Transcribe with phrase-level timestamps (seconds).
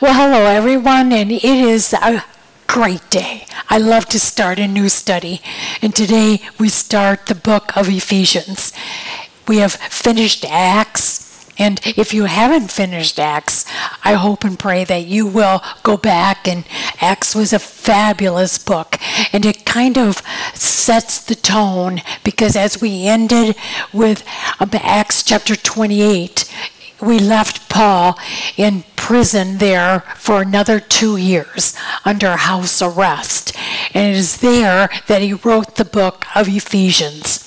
[0.00, 2.22] Well, hello everyone, and it is a
[2.68, 3.46] great day.
[3.68, 5.40] I love to start a new study,
[5.82, 8.72] and today we start the book of Ephesians.
[9.48, 13.64] We have finished Acts, and if you haven't finished Acts,
[14.04, 16.46] I hope and pray that you will go back.
[16.46, 16.64] And
[17.00, 18.98] Acts was a fabulous book,
[19.32, 20.22] and it kind of
[20.54, 23.56] sets the tone because as we ended
[23.92, 24.22] with
[24.60, 26.44] um, Acts chapter 28,
[27.00, 28.18] we left Paul
[28.56, 31.74] in prison there for another two years
[32.04, 33.56] under house arrest.
[33.94, 37.44] And it is there that he wrote the book of Ephesians.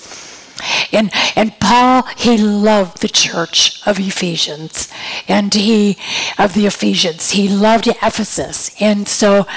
[0.92, 4.92] And, and Paul, he loved the church of Ephesians
[5.28, 5.98] and he,
[6.38, 7.32] of the Ephesians.
[7.32, 8.76] He loved Ephesus.
[8.80, 9.48] And so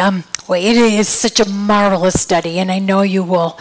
[0.00, 3.58] um, it is such a marvelous study, and I know you will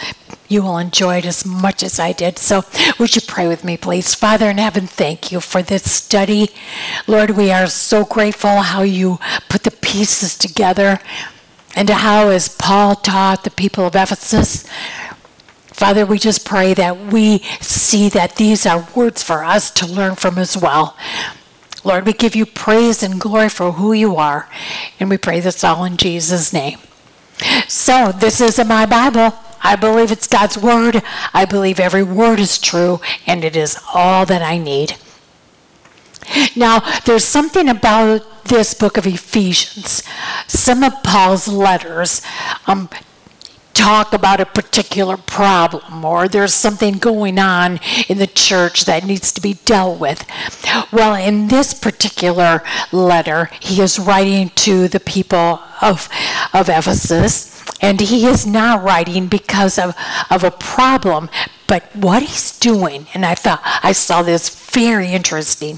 [0.50, 2.40] you will enjoy it as much as I did.
[2.40, 2.64] So,
[3.00, 4.16] would you pray with me, please?
[4.16, 6.50] Father in heaven, thank you for this study.
[7.06, 9.20] Lord, we are so grateful how you
[9.50, 11.00] put the pieces together
[11.76, 14.66] and how, as Paul taught the people of Ephesus,
[15.78, 20.16] Father, we just pray that we see that these are words for us to learn
[20.16, 20.98] from as well.
[21.84, 24.50] Lord, we give you praise and glory for who you are,
[25.00, 26.80] and we pray this all in Jesus' name.
[27.68, 29.38] So, this is my Bible.
[29.62, 31.02] I believe it's God's word.
[31.34, 34.96] I believe every word is true, and it is all that I need.
[36.56, 40.04] Now, there's something about this book of Ephesians.
[40.48, 42.22] Some of Paul's letters
[42.66, 42.90] um,
[43.78, 49.32] talk about a particular problem or there's something going on in the church that needs
[49.32, 50.26] to be dealt with.
[50.92, 56.10] Well, in this particular letter, he is writing to the people of,
[56.54, 57.54] of Ephesus.
[57.80, 59.96] And he is not writing because of,
[60.32, 61.30] of a problem,
[61.68, 65.78] but what he's doing, and I thought I saw this very interesting,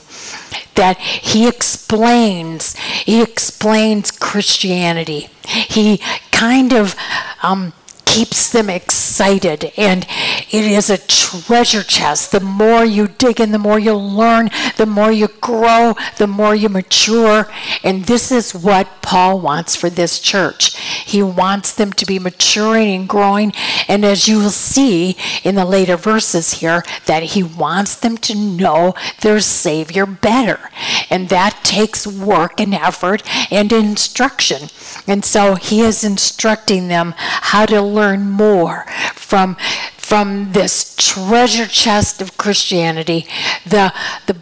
[0.76, 5.30] that he explains he explains Christianity.
[5.44, 5.98] He
[6.32, 6.96] kind of
[7.42, 7.74] um,
[8.10, 10.08] keeps them excited and
[10.50, 12.32] it is a treasure chest.
[12.32, 16.56] The more you dig in, the more you learn, the more you grow, the more
[16.56, 17.48] you mature.
[17.84, 20.76] And this is what Paul wants for this church.
[20.78, 23.54] He wants them to be maturing and growing.
[23.88, 28.36] And as you will see in the later verses here, that he wants them to
[28.36, 30.72] know their Savior better.
[31.12, 33.22] And that takes work and effort
[33.52, 34.70] and instruction.
[35.08, 39.56] And so he is instructing them how to learn more from
[39.98, 43.28] from this treasure chest of Christianity,
[43.66, 43.94] the
[44.26, 44.38] the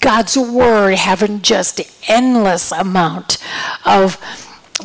[0.00, 3.38] God's word having just endless amount
[3.84, 4.18] of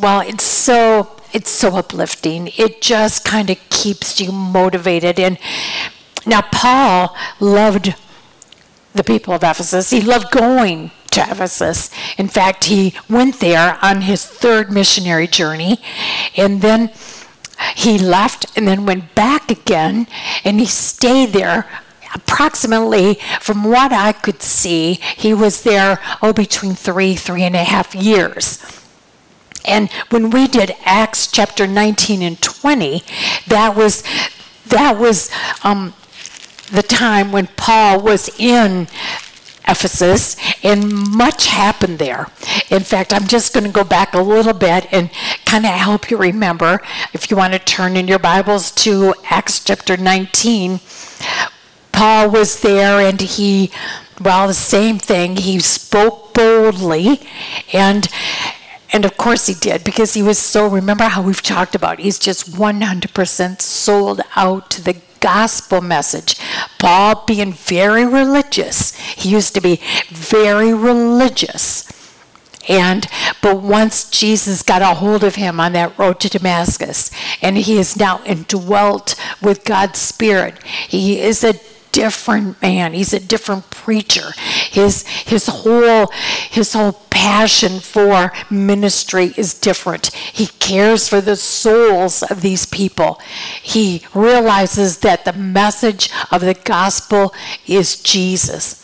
[0.00, 2.50] well, it's so it's so uplifting.
[2.56, 5.18] It just kind of keeps you motivated.
[5.18, 5.38] And
[6.26, 7.94] now Paul loved
[8.94, 9.90] the people of Ephesus.
[9.90, 11.90] He loved going to Ephesus.
[12.18, 15.78] In fact, he went there on his third missionary journey.
[16.36, 16.90] And then
[17.76, 20.06] he left and then went back again
[20.44, 21.68] and he stayed there
[22.14, 27.64] approximately from what i could see he was there oh between three three and a
[27.64, 28.58] half years.
[29.64, 33.02] And when we did acts chapter 19 and 20
[33.46, 34.02] that was
[34.66, 35.30] that was
[35.62, 35.94] um,
[36.70, 38.88] the time when paul was in
[39.68, 42.28] Ephesus, and much happened there.
[42.70, 45.10] In fact, I'm just going to go back a little bit and
[45.44, 46.80] kind of help you remember.
[47.12, 50.80] If you want to turn in your Bibles to Acts chapter 19,
[51.92, 53.70] Paul was there and he,
[54.20, 55.36] well, the same thing.
[55.36, 57.20] He spoke boldly
[57.72, 58.08] and
[58.94, 62.18] and of course he did because he was so remember how we've talked about he's
[62.18, 66.36] just 100% sold out to the gospel message.
[66.78, 71.90] Paul, being very religious, he used to be very religious.
[72.68, 73.08] And
[73.40, 77.10] but once Jesus got a hold of him on that road to Damascus,
[77.40, 81.54] and he is now indwelt with God's Spirit, he is a
[81.92, 82.94] different man.
[82.94, 84.32] He's a different preacher.
[84.70, 86.08] His his whole
[86.50, 90.06] his whole passion for ministry is different.
[90.14, 93.20] He cares for the souls of these people.
[93.62, 97.32] He realizes that the message of the gospel
[97.66, 98.80] is Jesus.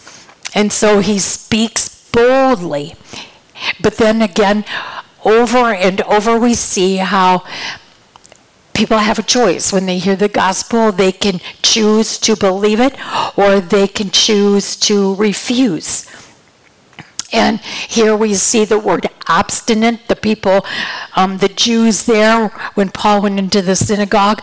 [0.55, 2.95] And so he speaks boldly.
[3.81, 4.65] But then again,
[5.25, 7.45] over and over we see how
[8.79, 9.73] people have a choice.
[9.73, 12.95] When they hear the gospel, they can choose to believe it
[13.37, 16.07] or they can choose to refuse.
[17.33, 20.07] And here we see the word obstinate.
[20.07, 20.65] The people,
[21.17, 24.43] um, the Jews there, when Paul went into the synagogue,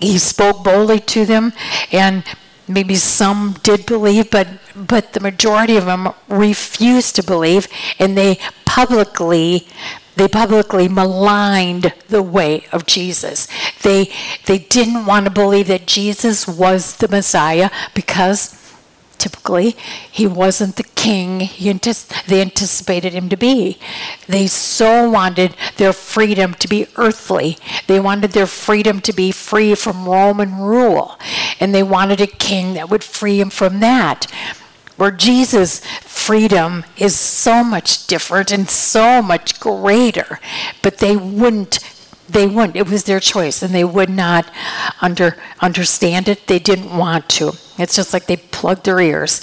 [0.00, 1.52] he spoke boldly to them,
[1.92, 2.24] and
[2.66, 7.68] maybe some did believe, but but the majority of them refused to believe,
[8.00, 9.68] and they publicly
[10.16, 13.48] they publicly maligned the way of Jesus.
[13.82, 14.12] They,
[14.46, 18.58] they didn't want to believe that Jesus was the Messiah because
[19.22, 19.76] typically
[20.10, 23.78] he wasn't the king he antici- they anticipated him to be.
[24.26, 27.56] They so wanted their freedom to be earthly.
[27.86, 31.18] They wanted their freedom to be free from Roman rule.
[31.60, 34.26] And they wanted a king that would free him from that
[35.02, 40.38] where Jesus' freedom is so much different and so much greater,
[40.80, 41.80] but they wouldn't
[42.28, 44.48] they wouldn't it was their choice and they would not
[45.00, 46.46] under understand it.
[46.46, 47.54] They didn't want to.
[47.78, 49.40] It's just like they plugged their ears.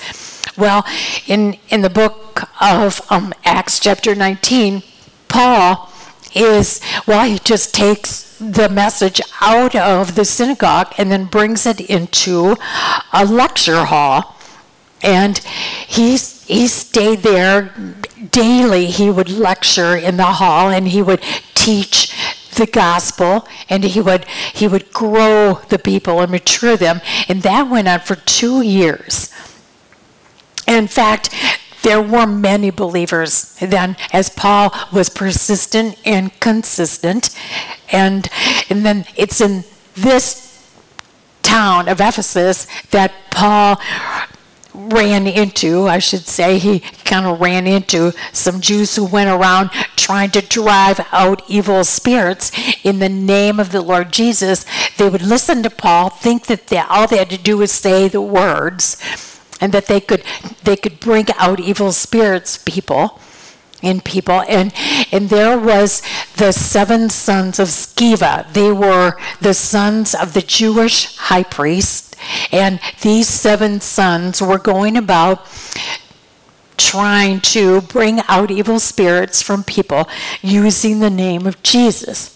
[0.58, 0.86] Well
[1.28, 4.82] in in the book of um, acts chapter 19
[5.28, 5.92] paul
[6.34, 11.82] is well he just takes the message out of the synagogue and then brings it
[11.82, 12.56] into
[13.12, 14.39] a lecture hall
[15.02, 17.74] and he, he stayed there
[18.32, 18.88] daily.
[18.88, 21.22] He would lecture in the hall and he would
[21.54, 22.14] teach
[22.56, 27.70] the gospel and he would he would grow the people and mature them and that
[27.70, 29.34] went on for 2 years.
[30.68, 31.34] In fact,
[31.84, 37.36] there were many believers then as Paul was persistent and consistent
[37.92, 38.28] and
[38.70, 39.64] and then it's in
[39.96, 40.50] this
[41.42, 43.80] town of Ephesus that Paul
[44.88, 49.72] ran into, I should say, he kind of ran into some Jews who went around
[49.96, 52.52] trying to drive out evil spirits
[52.84, 54.66] in the name of the Lord Jesus.
[54.98, 58.08] They would listen to Paul, think that they, all they had to do was say
[58.08, 58.98] the words,
[59.62, 60.24] and that they could
[60.64, 63.20] they could bring out evil spirits, people
[63.82, 64.42] in people.
[64.48, 64.74] And
[65.12, 66.02] and there was
[66.38, 68.52] the seven sons of Sceva.
[68.54, 72.16] They were the sons of the Jewish high priest.
[72.52, 75.48] And these seven sons were going about
[76.78, 80.08] trying to bring out evil spirits from people
[80.42, 82.36] using the name of Jesus.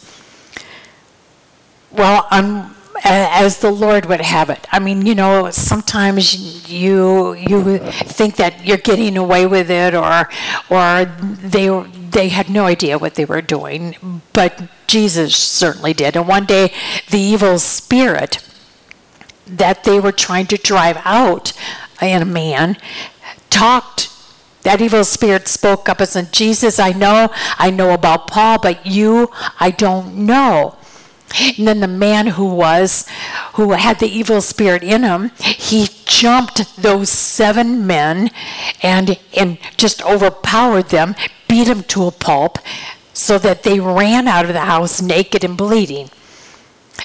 [1.92, 4.66] Well I'm as the Lord would have it.
[4.72, 10.30] I mean, you know, sometimes you you think that you're getting away with it, or
[10.70, 11.68] or they
[12.12, 16.16] they had no idea what they were doing, but Jesus certainly did.
[16.16, 16.74] And one day,
[17.10, 18.48] the evil spirit
[19.46, 21.52] that they were trying to drive out
[22.02, 22.78] in a man
[23.50, 24.10] talked
[24.64, 28.86] that evil spirit spoke up and said, Jesus, I know, I know about Paul, but
[28.86, 29.30] you,
[29.60, 30.78] I don't know.
[31.58, 33.08] And then the man who was,
[33.54, 38.30] who had the evil spirit in him, he jumped those seven men
[38.82, 41.16] and, and just overpowered them,
[41.48, 42.60] beat them to a pulp,
[43.14, 46.10] so that they ran out of the house naked and bleeding.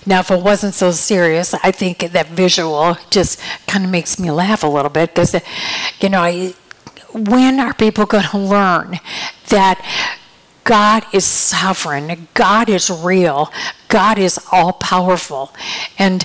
[0.04, 4.30] Now, if it wasn't so serious, I think that visual just kind of makes me
[4.30, 5.34] laugh a little bit because,
[6.00, 6.54] you know, I,
[7.12, 9.00] when are people going to learn
[9.48, 9.80] that
[10.64, 13.50] God is sovereign, God is real,
[13.88, 15.54] God is all powerful.
[15.98, 16.24] And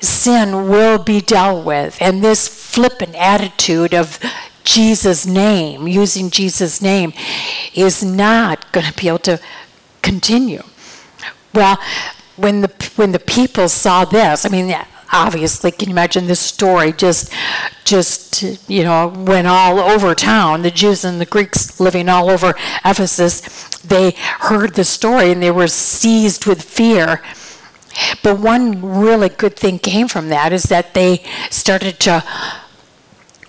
[0.00, 1.96] sin will be dealt with.
[2.00, 4.18] And this flippant attitude of
[4.64, 7.12] Jesus' name, using Jesus' name,
[7.74, 9.40] is not going to be able to
[10.02, 10.62] continue.
[11.54, 11.78] Well,
[12.36, 14.74] when the when the people saw this, I mean,
[15.12, 17.32] obviously, can you imagine this story just,
[17.84, 20.62] just you know, went all over town.
[20.62, 22.54] The Jews and the Greeks living all over
[22.84, 23.40] Ephesus,
[23.78, 27.22] they heard the story and they were seized with fear.
[28.22, 32.24] But one really good thing came from that is that they started to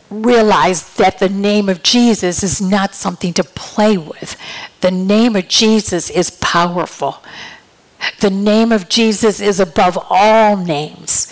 [0.09, 4.35] realize that the name of Jesus is not something to play with.
[4.81, 7.23] The name of Jesus is powerful.
[8.19, 11.31] The name of Jesus is above all names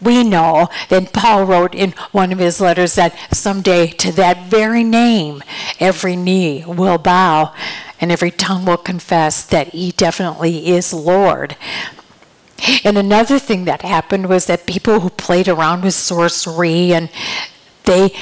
[0.00, 4.84] we know that Paul wrote in one of his letters that someday to that very
[4.84, 5.42] name
[5.80, 7.54] every knee will bow
[8.00, 11.56] and every tongue will confess that he definitely is Lord.
[12.84, 17.08] And another thing that happened was that people who played around with sorcery and
[17.84, 18.14] they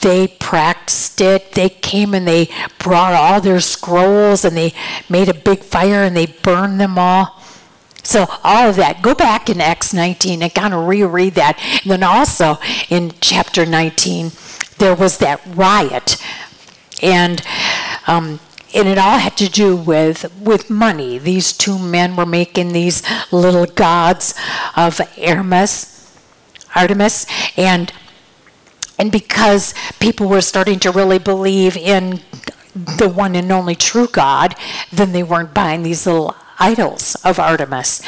[0.00, 1.52] they practiced it.
[1.52, 4.74] They came and they brought all their scrolls and they
[5.08, 7.40] made a big fire and they burned them all.
[8.04, 11.58] So all of that, go back in Acts 19 and kind of reread that.
[11.82, 12.58] And then also
[12.88, 14.30] in chapter 19,
[14.78, 16.22] there was that riot.
[17.02, 17.42] And
[18.06, 18.40] um,
[18.74, 21.18] and it all had to do with with money.
[21.18, 24.34] These two men were making these little gods
[24.76, 26.12] of Hermes,
[26.74, 27.92] Artemis, and
[28.98, 32.20] and because people were starting to really believe in
[32.74, 34.54] the one and only true God,
[34.92, 38.02] then they weren't buying these little idols of Artemis.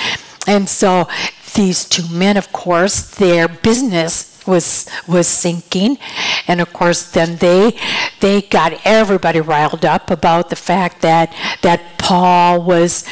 [0.47, 1.09] And so
[1.55, 5.99] these two men, of course, their business was was sinking
[6.47, 7.77] and of course then they
[8.21, 13.05] they got everybody riled up about the fact that that Paul was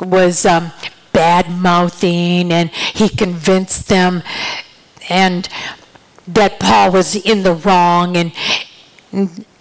[0.00, 0.72] was um,
[1.12, 4.22] bad mouthing and he convinced them
[5.08, 5.48] and
[6.28, 8.32] that Paul was in the wrong and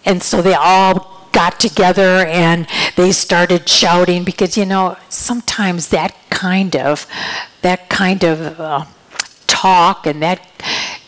[0.03, 6.15] and so they all got together and they started shouting because you know sometimes that
[6.30, 7.06] kind of
[7.62, 8.86] that kind of uh,
[9.46, 10.39] talk and that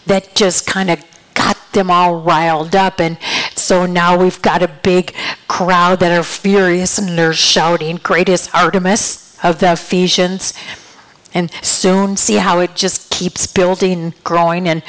[0.05, 1.03] that just kind of
[1.33, 3.17] got them all riled up and
[3.67, 5.13] so now we've got a big
[5.47, 10.53] crowd that are furious and they're shouting greatest artemis of the Ephesians.
[11.33, 14.83] And soon, see how it just keeps building and growing and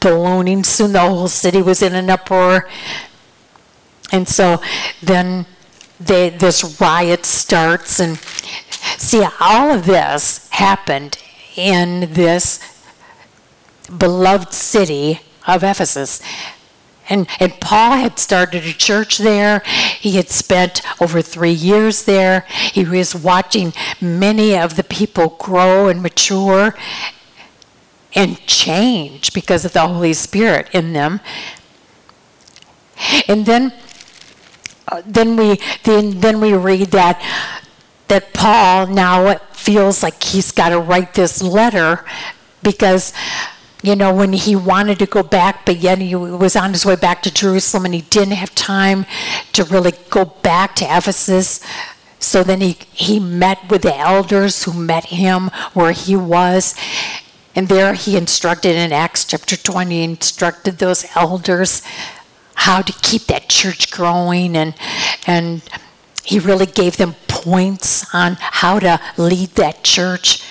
[0.00, 0.64] ballooning.
[0.64, 2.68] Soon the whole city was in an uproar.
[4.10, 4.60] And so
[5.02, 5.46] then
[6.00, 8.00] they, this riot starts.
[8.00, 8.18] And
[8.96, 11.18] see, all of this happened
[11.56, 12.60] in this
[13.96, 16.20] beloved city of Ephesus.
[17.10, 19.60] And, and Paul had started a church there.
[19.98, 22.44] He had spent over three years there.
[22.72, 26.74] He was watching many of the people grow and mature
[28.14, 31.20] and change because of the Holy Spirit in them.
[33.26, 33.72] And then,
[34.90, 37.20] uh, then we then, then we read that
[38.08, 42.04] that Paul now feels like he's got to write this letter
[42.62, 43.12] because
[43.82, 46.96] you know, when he wanted to go back, but yet he was on his way
[46.96, 49.06] back to Jerusalem and he didn't have time
[49.52, 51.60] to really go back to Ephesus.
[52.18, 56.74] So then he, he met with the elders who met him where he was.
[57.54, 61.82] And there he instructed in Acts chapter 20, instructed those elders
[62.58, 64.74] how to keep that church growing and
[65.26, 65.62] and
[66.24, 70.42] he really gave them points on how to lead that church.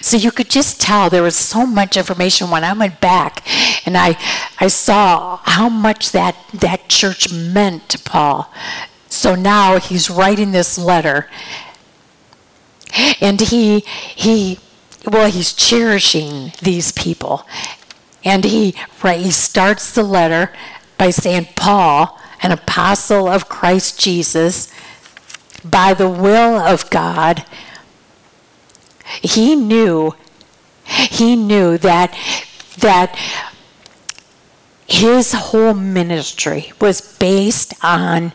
[0.00, 3.42] So you could just tell there was so much information when I went back
[3.84, 4.16] and I,
[4.60, 8.52] I saw how much that, that church meant to Paul.
[9.08, 11.28] So now he's writing this letter
[13.20, 14.60] and he, he,
[15.04, 17.44] well, he's cherishing these people.
[18.24, 20.52] And he, right, he starts the letter
[20.96, 24.72] by saying, Paul, an apostle of Christ Jesus,
[25.64, 27.44] by the will of God,
[29.22, 30.14] he knew,
[30.84, 32.16] he knew that,
[32.78, 33.18] that
[34.86, 38.32] his whole ministry was based on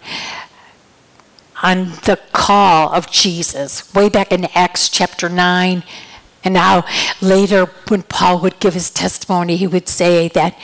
[1.63, 3.93] on the call of Jesus.
[3.95, 5.83] Way back in Acts chapter 9
[6.43, 6.85] and now
[7.21, 10.57] later when Paul would give his testimony he would say that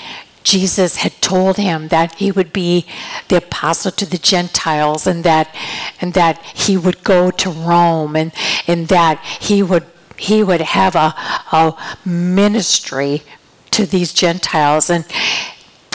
[0.43, 2.85] Jesus had told him that he would be
[3.27, 5.53] the apostle to the Gentiles and that
[6.01, 8.31] and that he would go to Rome and
[8.65, 9.85] and that he would
[10.19, 11.15] he would have a,
[11.51, 13.23] a ministry
[13.71, 14.89] to these Gentiles.
[14.89, 15.05] And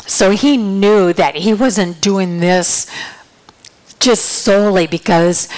[0.06, 2.90] so he knew that he wasn't doing this
[4.00, 5.48] just solely because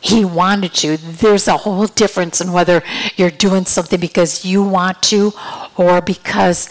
[0.00, 0.96] he wanted to.
[0.96, 2.82] There's a whole difference in whether
[3.16, 5.32] you're doing something because you want to
[5.76, 6.68] or because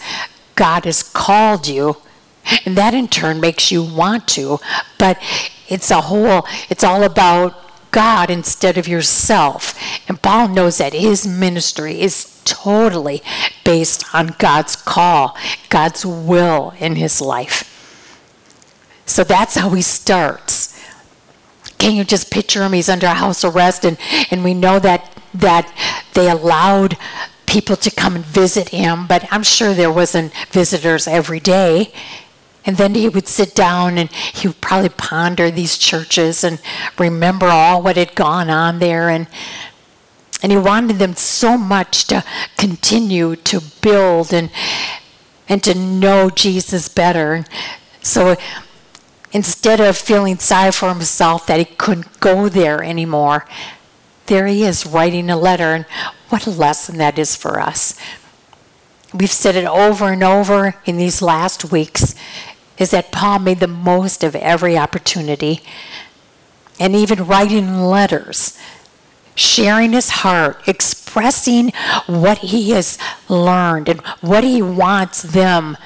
[0.56, 1.96] God has called you.
[2.64, 4.58] And that in turn makes you want to.
[4.98, 5.20] But
[5.68, 7.54] it's a whole, it's all about
[7.90, 9.78] God instead of yourself.
[10.08, 13.22] And Paul knows that his ministry is totally
[13.64, 15.36] based on God's call,
[15.68, 17.66] God's will in his life.
[19.06, 20.79] So that's how he starts.
[21.80, 22.74] Can you just picture him?
[22.74, 23.98] He's under house arrest, and,
[24.30, 25.72] and we know that that
[26.14, 26.96] they allowed
[27.46, 31.92] people to come and visit him, but I'm sure there wasn't visitors every day.
[32.64, 36.60] And then he would sit down and he would probably ponder these churches and
[36.98, 39.08] remember all what had gone on there.
[39.08, 39.26] And,
[40.42, 42.22] and he wanted them so much to
[42.56, 44.50] continue to build and,
[45.48, 47.44] and to know Jesus better.
[48.02, 48.36] So
[49.32, 53.46] instead of feeling sorry for himself that he couldn't go there anymore,
[54.26, 55.74] there he is writing a letter.
[55.74, 55.84] And
[56.28, 57.98] what a lesson that is for us.
[59.12, 62.14] We've said it over and over in these last weeks
[62.78, 65.62] is that Paul made the most of every opportunity
[66.78, 68.56] and even writing letters,
[69.34, 71.72] sharing his heart, expressing
[72.06, 72.96] what he has
[73.28, 75.76] learned and what he wants them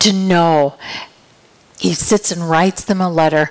[0.00, 0.74] to know.
[1.78, 3.50] He sits and writes them a letter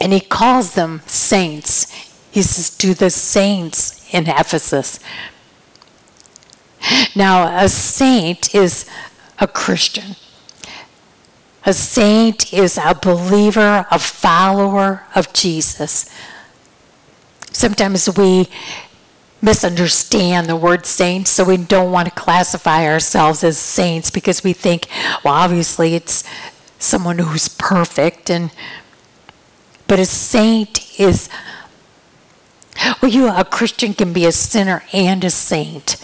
[0.00, 1.90] and he calls them saints.
[2.30, 4.98] He says, To the saints in Ephesus.
[7.14, 8.88] Now, a saint is
[9.38, 10.16] a Christian.
[11.66, 16.08] A saint is a believer, a follower of Jesus.
[17.52, 18.48] Sometimes we
[19.42, 24.54] misunderstand the word saints, so we don't want to classify ourselves as saints because we
[24.54, 24.86] think,
[25.22, 26.24] well, obviously it's
[26.80, 28.50] someone who's perfect and
[29.86, 31.28] but a saint is
[33.00, 35.96] well you a Christian can be a sinner and a saint.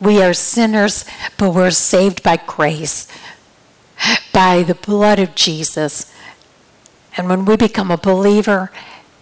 [0.00, 1.04] We are sinners,
[1.38, 3.08] but we're saved by grace,
[4.32, 6.12] by the blood of Jesus.
[7.16, 8.70] And when we become a believer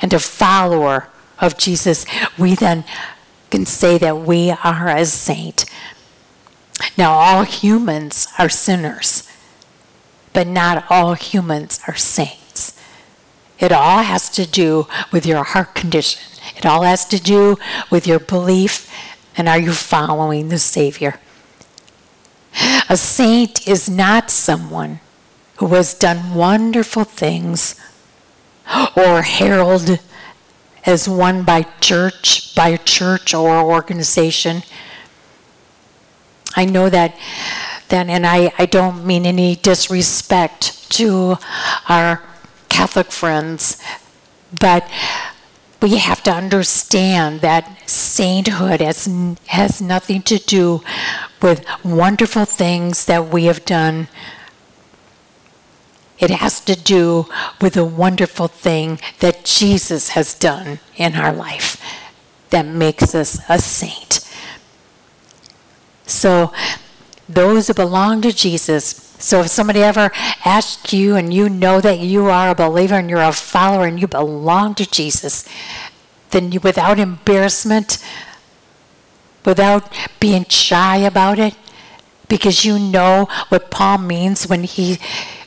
[0.00, 1.08] and a follower
[1.38, 2.06] of Jesus,
[2.38, 2.84] we then
[3.50, 5.66] can say that we are a saint.
[6.96, 9.28] Now, all humans are sinners,
[10.32, 12.78] but not all humans are saints.
[13.58, 16.22] It all has to do with your heart condition,
[16.56, 17.56] it all has to do
[17.90, 18.88] with your belief
[19.36, 21.18] and are you following the Savior?
[22.88, 25.00] A saint is not someone
[25.56, 27.80] who has done wonderful things
[28.94, 30.00] or heralded
[30.84, 34.62] as one by church, by a church or organization.
[36.54, 37.16] I know that,
[37.92, 41.36] that and I, I don't mean any disrespect to
[41.88, 42.22] our
[42.68, 43.80] Catholic friends,
[44.58, 44.88] but
[45.80, 49.06] we have to understand that sainthood has,
[49.46, 50.80] has nothing to do
[51.42, 54.08] with wonderful things that we have done
[56.18, 57.26] it has to do
[57.60, 61.82] with the wonderful thing that Jesus has done in our life
[62.50, 64.20] that makes us a saint.
[66.06, 66.52] So,
[67.28, 69.14] those who belong to Jesus.
[69.18, 70.10] So, if somebody ever
[70.44, 74.00] asks you and you know that you are a believer and you're a follower and
[74.00, 75.48] you belong to Jesus,
[76.30, 77.98] then you, without embarrassment,
[79.44, 81.54] without being shy about it,
[82.28, 84.98] because you know what Paul means when he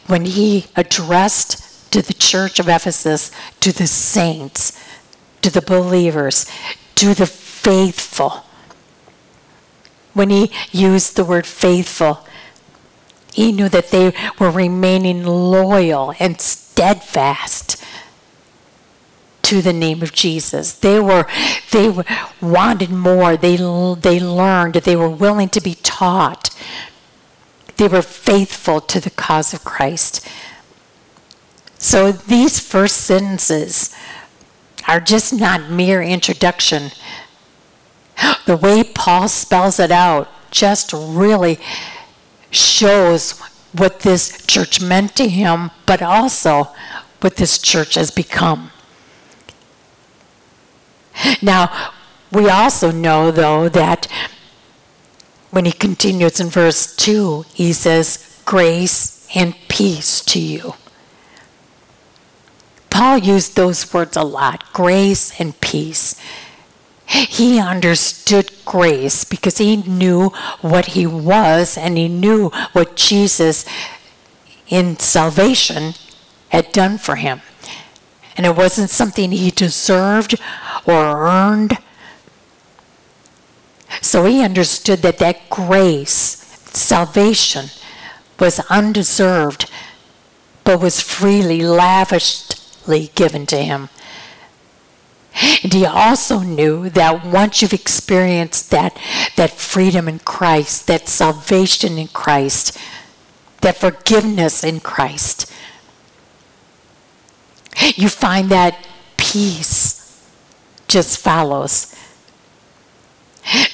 [0.07, 4.79] when he addressed to the church of Ephesus, to the saints,
[5.41, 6.45] to the believers,
[6.95, 8.44] to the faithful.
[10.15, 12.25] When he used the word faithful,
[13.33, 17.83] he knew that they were remaining loyal and steadfast
[19.41, 20.71] to the name of Jesus.
[20.73, 21.27] They were
[21.71, 21.93] they
[22.41, 23.35] wanted more.
[23.35, 24.75] They they learned.
[24.75, 26.49] They were willing to be taught.
[27.75, 30.25] They were faithful to the cause of Christ.
[31.77, 33.93] So these first sentences
[34.87, 36.91] are just not mere introduction.
[38.45, 41.59] The way Paul spells it out just really
[42.51, 43.39] shows
[43.73, 46.69] what this church meant to him, but also
[47.21, 48.71] what this church has become.
[51.41, 51.91] Now,
[52.31, 54.07] we also know, though, that
[55.51, 60.75] when he continues in verse 2, he says, Grace and peace to you.
[62.89, 66.15] Paul used those words a lot grace and peace.
[67.07, 70.29] He understood grace because he knew
[70.61, 73.65] what he was and he knew what Jesus
[74.67, 75.93] in salvation
[76.49, 77.41] had done for him.
[78.35, 80.39] And it wasn't something he deserved
[80.85, 81.77] or earned,
[84.01, 87.67] so he understood that that grace, salvation,
[88.39, 89.69] was undeserved,
[90.63, 93.89] but was freely, lavishly given to him.
[95.63, 98.97] And he also knew that once you've experienced that,
[99.35, 102.77] that freedom in Christ, that salvation in Christ,
[103.61, 105.51] that forgiveness in Christ,
[107.95, 110.21] you find that peace
[110.87, 111.95] just follows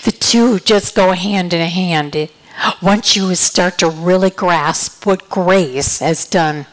[0.04, 2.30] the two just go hand in hand.
[2.82, 6.65] Once you start to really grasp what grace has done,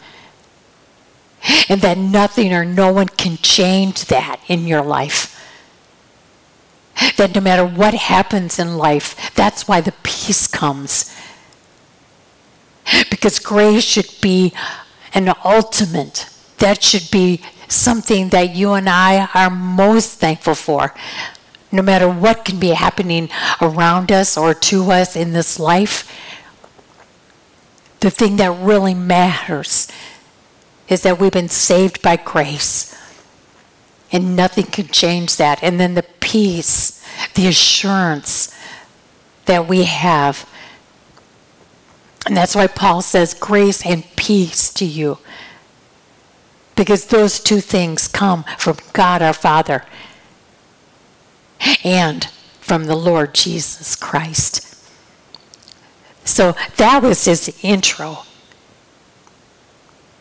[1.69, 5.35] and that nothing or no one can change that in your life.
[7.17, 11.15] That no matter what happens in life, that's why the peace comes.
[13.11, 14.53] Because grace should be
[15.15, 20.95] an ultimate, that should be something that you and I are most thankful for
[21.71, 23.29] no matter what can be happening
[23.61, 26.11] around us or to us in this life,
[28.01, 29.89] the thing that really matters
[30.89, 32.95] is that we've been saved by grace.
[34.11, 35.63] And nothing can change that.
[35.63, 38.55] And then the peace, the assurance
[39.45, 40.49] that we have.
[42.27, 45.19] And that's why Paul says grace and peace to you.
[46.75, 49.85] Because those two things come from God our Father
[51.85, 52.27] and
[52.61, 54.65] from the Lord Jesus Christ.
[56.25, 58.25] So that was his intro.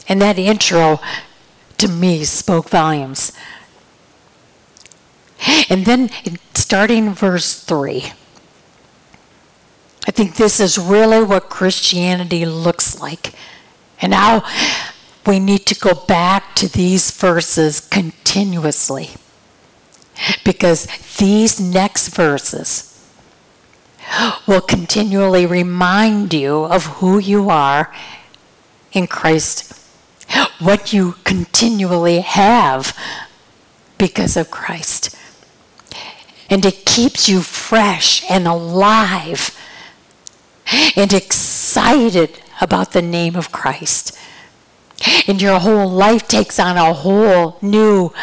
[0.07, 0.99] And that intro
[1.77, 3.31] to me spoke volumes.
[5.69, 6.09] And then
[6.53, 8.11] starting verse 3.
[10.07, 13.33] I think this is really what Christianity looks like.
[14.01, 14.43] And now
[15.25, 19.11] we need to go back to these verses continuously.
[20.43, 22.87] Because these next verses
[24.47, 27.93] will continually remind you of who you are
[28.93, 29.73] in Christ,
[30.59, 32.97] what you continually have
[33.97, 35.15] because of Christ.
[36.49, 39.57] And it keeps you fresh and alive
[40.95, 44.17] and excited about the name of Christ.
[45.27, 48.13] And your whole life takes on a whole new,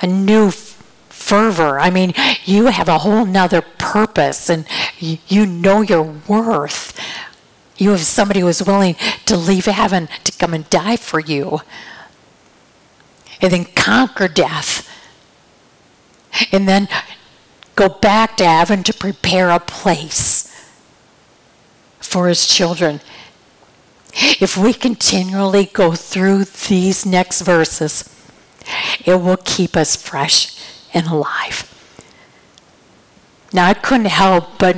[0.00, 1.78] a new fervor.
[1.78, 2.14] I mean,
[2.44, 4.64] you have a whole nother purpose and
[4.98, 6.98] you, you know your worth.
[7.80, 11.62] You have somebody who is willing to leave heaven to come and die for you.
[13.40, 14.86] And then conquer death.
[16.52, 16.88] And then
[17.76, 20.46] go back to heaven to prepare a place
[22.00, 23.00] for his children.
[24.12, 28.14] If we continually go through these next verses,
[29.06, 30.62] it will keep us fresh
[30.92, 31.66] and alive.
[33.54, 34.76] Now, I couldn't help but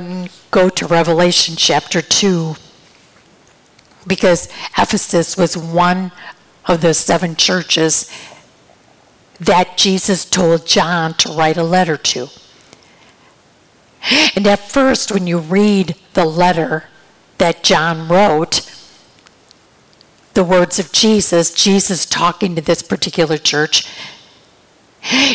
[0.51, 2.55] go to Revelation chapter 2
[4.07, 6.11] because Ephesus was one
[6.65, 8.11] of the seven churches
[9.39, 12.27] that Jesus told John to write a letter to.
[14.35, 16.85] And at first, when you read the letter
[17.37, 18.69] that John wrote,
[20.33, 23.87] the words of Jesus, Jesus talking to this particular church,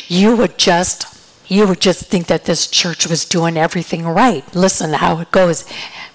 [0.09, 1.14] you would just
[1.46, 4.44] you would just think that this church was doing everything right.
[4.54, 5.64] Listen how it goes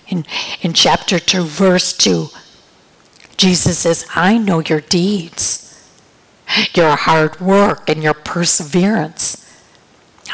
[0.08, 0.26] in
[0.62, 2.28] in chapter 2 verse 2.
[3.38, 5.60] Jesus says, "I know your deeds.
[6.74, 9.38] Your hard work and your perseverance.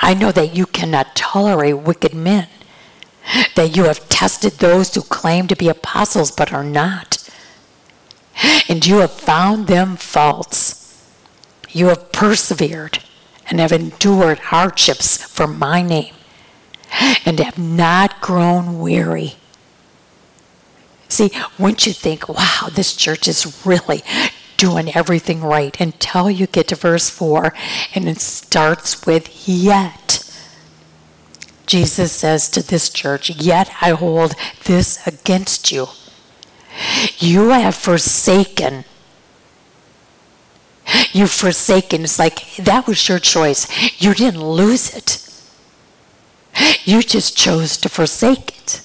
[0.02, 2.48] I know that you cannot tolerate wicked men."
[3.56, 7.20] That you have tested those who claim to be apostles but are not
[8.70, 10.96] and you have found them false.
[11.70, 13.00] You have persevered
[13.50, 16.14] and have endured hardships for my name
[17.26, 19.38] and have not grown weary.
[21.10, 24.02] See, once you think, wow, this church is really
[24.58, 27.54] doing everything right, until you get to verse 4
[27.96, 30.24] and it starts with yet.
[31.66, 35.88] Jesus says to this church, Yet I hold this against you
[37.18, 38.86] you have forsaken.
[41.12, 42.04] You've forsaken.
[42.04, 43.68] It's like that was your choice.
[44.02, 45.26] You didn't lose it.
[46.84, 48.82] You just chose to forsake it.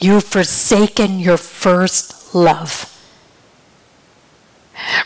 [0.00, 2.94] You've forsaken your first love.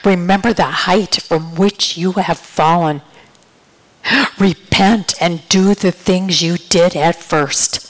[0.05, 3.03] Remember the height from which you have fallen.
[4.39, 7.89] Repent and do the things you did at first.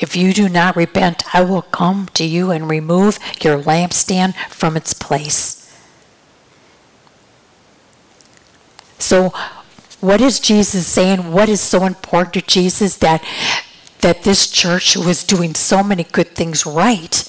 [0.00, 4.76] If you do not repent, I will come to you and remove your lampstand from
[4.76, 5.58] its place.
[8.98, 9.32] So,
[10.00, 11.30] what is Jesus saying?
[11.30, 13.22] What is so important to Jesus that
[14.02, 17.24] that this church was doing so many good things right?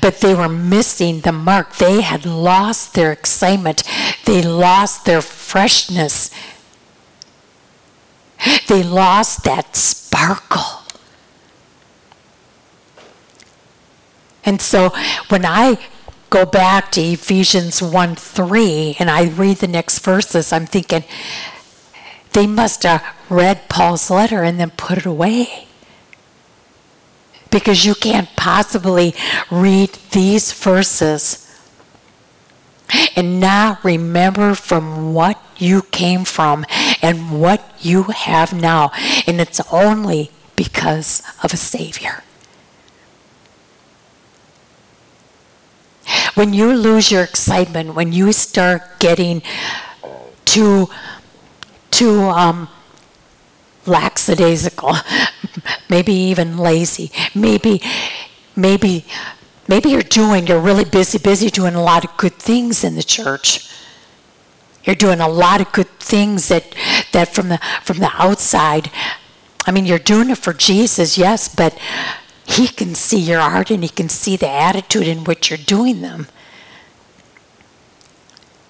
[0.00, 1.76] But they were missing the mark.
[1.76, 3.82] They had lost their excitement.
[4.24, 6.30] They lost their freshness.
[8.68, 10.84] They lost that sparkle.
[14.44, 14.90] And so
[15.28, 15.78] when I
[16.30, 21.04] go back to Ephesians 1 3 and I read the next verses, I'm thinking
[22.34, 25.66] they must have read Paul's letter and then put it away.
[27.50, 29.14] Because you can't possibly
[29.50, 31.44] read these verses
[33.16, 36.64] and now remember from what you came from
[37.02, 38.92] and what you have now.
[39.26, 42.22] And it's only because of a Savior.
[46.34, 49.42] When you lose your excitement, when you start getting
[50.44, 50.88] too,
[51.98, 52.68] too um,
[53.86, 54.94] lackadaisical,
[55.88, 57.80] maybe even lazy, maybe,
[58.56, 59.04] maybe
[59.66, 63.02] Maybe you're doing, you're really busy, busy doing a lot of good things in the
[63.02, 63.70] church.
[64.84, 66.74] You're doing a lot of good things that,
[67.12, 68.90] that from the from the outside,
[69.66, 71.78] I mean, you're doing it for Jesus, yes, but
[72.46, 76.02] He can see your heart and He can see the attitude in which you're doing
[76.02, 76.26] them.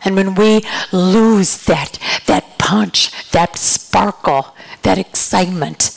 [0.04, 0.62] And when we
[0.92, 5.90] lose that that punch, that sparkle, that excitement,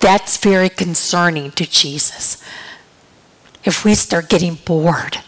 [0.00, 2.42] that's very concerning to Jesus.
[3.64, 5.18] If we start getting bored,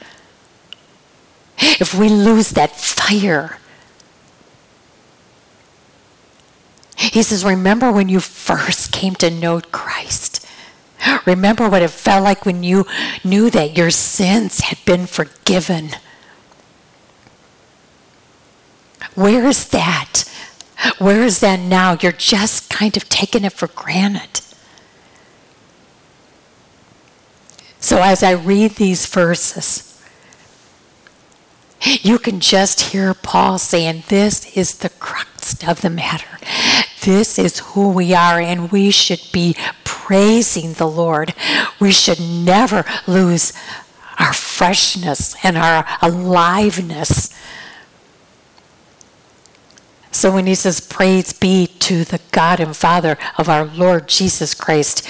[1.59, 3.59] if we lose that fire,
[6.97, 10.38] he says, Remember when you first came to know Christ.
[11.27, 12.87] Remember what it felt like when you
[13.25, 15.91] knew that your sins had been forgiven.
[19.15, 20.25] Where is that?
[20.99, 21.97] Where is that now?
[22.01, 24.41] You're just kind of taking it for granted.
[27.81, 30.03] So as I read these verses,
[31.81, 36.39] you can just hear Paul saying, This is the crux of the matter.
[37.03, 41.35] This is who we are, and we should be praising the Lord.
[41.79, 43.53] We should never lose
[44.19, 47.33] our freshness and our aliveness.
[50.11, 54.55] So when he says, Praise be to the God and Father of our Lord Jesus
[54.55, 55.07] Christ,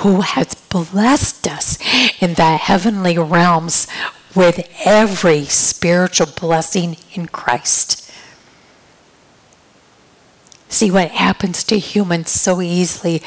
[0.00, 1.78] who has blessed us
[2.22, 3.88] in the heavenly realms
[4.34, 8.01] with every spiritual blessing in Christ.
[10.72, 13.22] See, what happens to humans so easily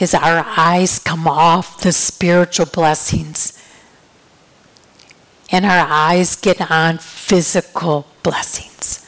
[0.00, 3.62] is our eyes come off the spiritual blessings
[5.52, 9.06] and our eyes get on physical blessings,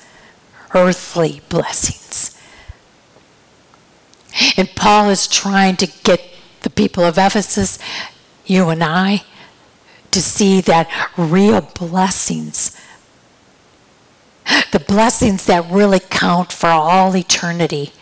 [0.74, 2.38] earthly blessings.
[4.58, 6.20] And Paul is trying to get
[6.60, 7.78] the people of Ephesus,
[8.44, 9.22] you and I,
[10.10, 12.78] to see that real blessings,
[14.72, 17.92] the blessings that really count for all eternity,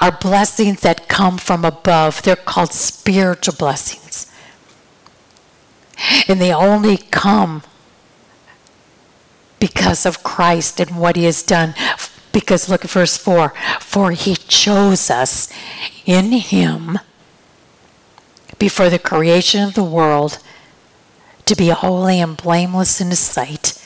[0.00, 2.22] are blessings that come from above.
[2.22, 4.30] They're called spiritual blessings.
[6.28, 7.62] And they only come
[9.58, 11.74] because of Christ and what he has done.
[12.32, 15.52] Because look at verse 4 For he chose us
[16.06, 16.98] in him
[18.58, 20.38] before the creation of the world
[21.50, 23.76] to be holy and blameless in his sight.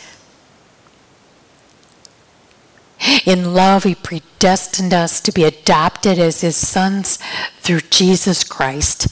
[3.24, 7.18] In love, he predestined us to be adopted as his sons
[7.60, 9.08] through Jesus Christ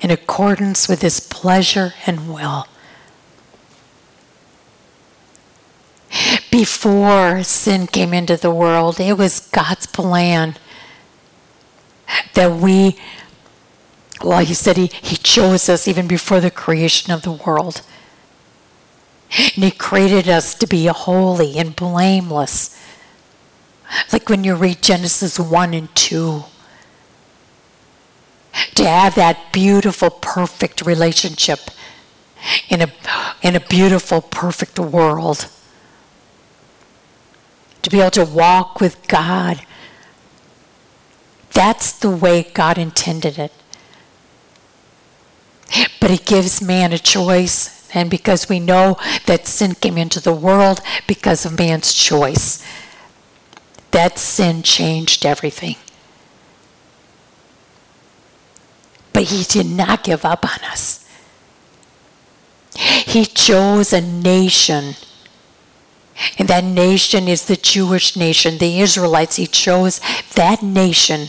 [0.00, 2.66] in accordance with his pleasure and will.
[6.50, 10.56] Before sin came into the world, it was God's plan
[12.32, 12.96] that we
[14.22, 17.82] well, he said he, he chose us even before the creation of the world.
[19.30, 22.74] And he created us to be holy and blameless.
[24.12, 26.44] Like when you read Genesis 1 and 2.
[28.74, 31.60] To have that beautiful, perfect relationship
[32.68, 32.92] in a,
[33.42, 35.48] in a beautiful, perfect world.
[37.82, 39.60] To be able to walk with God.
[41.52, 43.52] That's the way God intended it.
[46.00, 47.90] But it gives man a choice.
[47.94, 52.64] And because we know that sin came into the world because of man's choice,
[53.90, 55.76] that sin changed everything.
[59.12, 61.08] But he did not give up on us.
[62.76, 64.94] He chose a nation.
[66.38, 69.36] And that nation is the Jewish nation, the Israelites.
[69.36, 70.00] He chose
[70.34, 71.28] that nation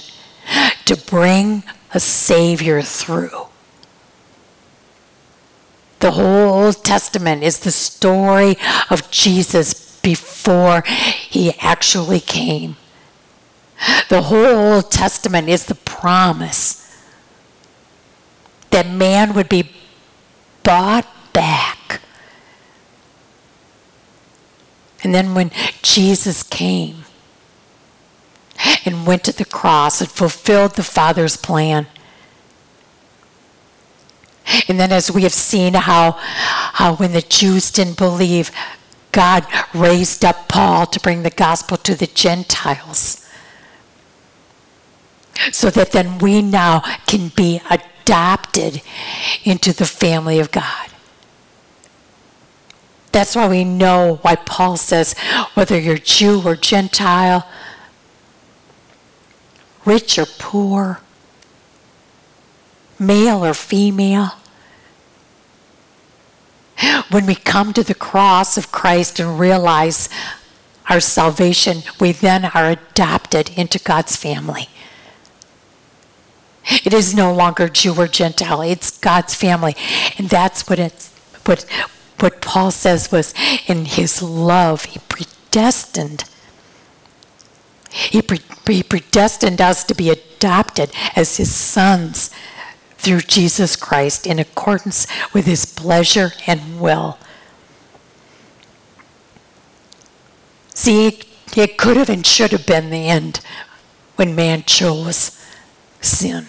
[0.85, 3.48] to bring a Savior through.
[5.99, 8.55] The whole Old Testament is the story
[8.89, 12.77] of Jesus before he actually came.
[14.09, 16.79] The whole Old Testament is the promise
[18.69, 19.71] that man would be
[20.63, 22.01] bought back.
[25.03, 27.05] And then when Jesus came
[28.85, 31.87] and went to the cross and fulfilled the Father's plan,
[34.67, 38.51] and then, as we have seen, how, how when the Jews didn't believe,
[39.11, 43.25] God raised up Paul to bring the gospel to the Gentiles.
[45.51, 48.81] So that then we now can be adopted
[49.43, 50.89] into the family of God.
[53.11, 55.17] That's why we know why Paul says
[55.53, 57.47] whether you're Jew or Gentile,
[59.85, 61.01] rich or poor,
[62.99, 64.33] male or female,
[67.09, 70.09] when we come to the cross of Christ and realize
[70.89, 74.69] our salvation, we then are adopted into God's family.
[76.83, 79.75] It is no longer Jew or Gentile, it's God's family.
[80.17, 81.09] And that's what it's
[81.45, 81.65] what
[82.19, 83.33] what Paul says was
[83.67, 86.25] in his love, he predestined.
[87.89, 92.29] He, pre- he predestined us to be adopted as his sons
[92.99, 97.17] through Jesus Christ in accordance with his pleasure and will.
[100.73, 101.19] See,
[101.55, 103.39] it could have and should have been the end
[104.15, 105.41] when man chose
[106.01, 106.47] sin.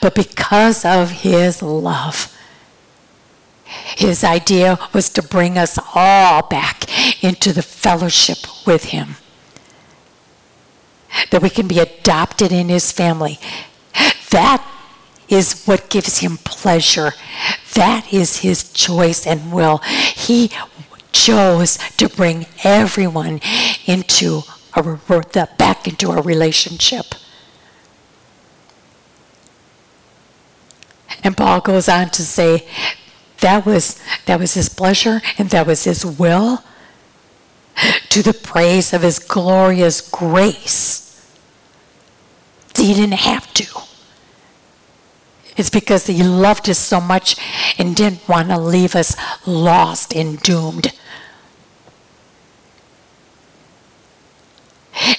[0.00, 2.36] But because of his love,
[3.64, 9.16] his idea was to bring us all back into the fellowship with him.
[11.30, 13.38] That we can be adopted in his family.
[14.30, 14.66] That
[15.28, 17.12] is what gives him pleasure.
[17.74, 19.78] That is his choice and will.
[19.78, 20.50] He
[21.12, 23.40] chose to bring everyone
[23.86, 24.42] into
[24.74, 24.82] a,
[25.58, 27.06] back into a relationship.
[31.24, 32.68] And Paul goes on to say
[33.40, 36.62] that was that was his pleasure and that was his will
[38.10, 41.34] to the praise of his glorious grace.
[42.76, 43.66] He didn't have to.
[45.56, 47.36] It's because he loved us so much
[47.78, 49.16] and didn't want to leave us
[49.46, 50.92] lost and doomed.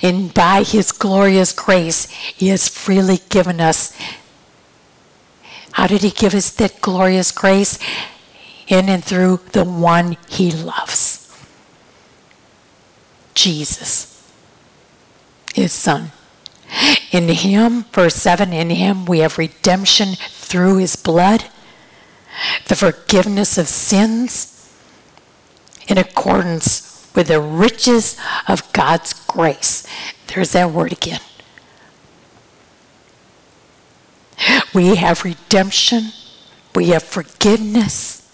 [0.01, 3.97] And by his glorious grace, he has freely given us.
[5.73, 7.79] How did he give us that glorious grace?
[8.67, 11.23] In and through the one he loves
[13.33, 14.27] Jesus,
[15.53, 16.11] his son.
[17.11, 21.45] In him, verse 7, in him we have redemption through his blood,
[22.67, 24.53] the forgiveness of sins
[25.87, 29.87] in accordance with the riches of God's grace.
[30.27, 31.21] There's that word again.
[34.73, 36.11] We have redemption,
[36.75, 38.29] we have forgiveness,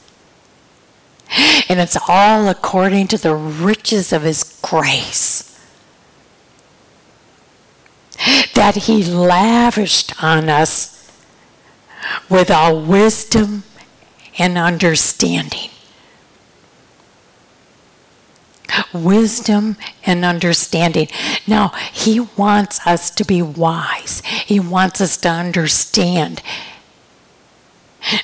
[1.70, 5.33] and it's all according to the riches of his grace
[8.56, 11.12] that he lavished on us
[12.30, 13.64] with all wisdom
[14.38, 15.70] and understanding.
[18.94, 21.08] Wisdom and understanding.
[21.46, 24.22] Now, he wants us to be wise.
[24.26, 26.42] He wants us to understand.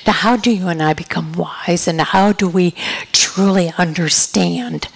[0.06, 2.74] Now, how do you and I become wise, and how do we
[3.12, 4.88] truly understand?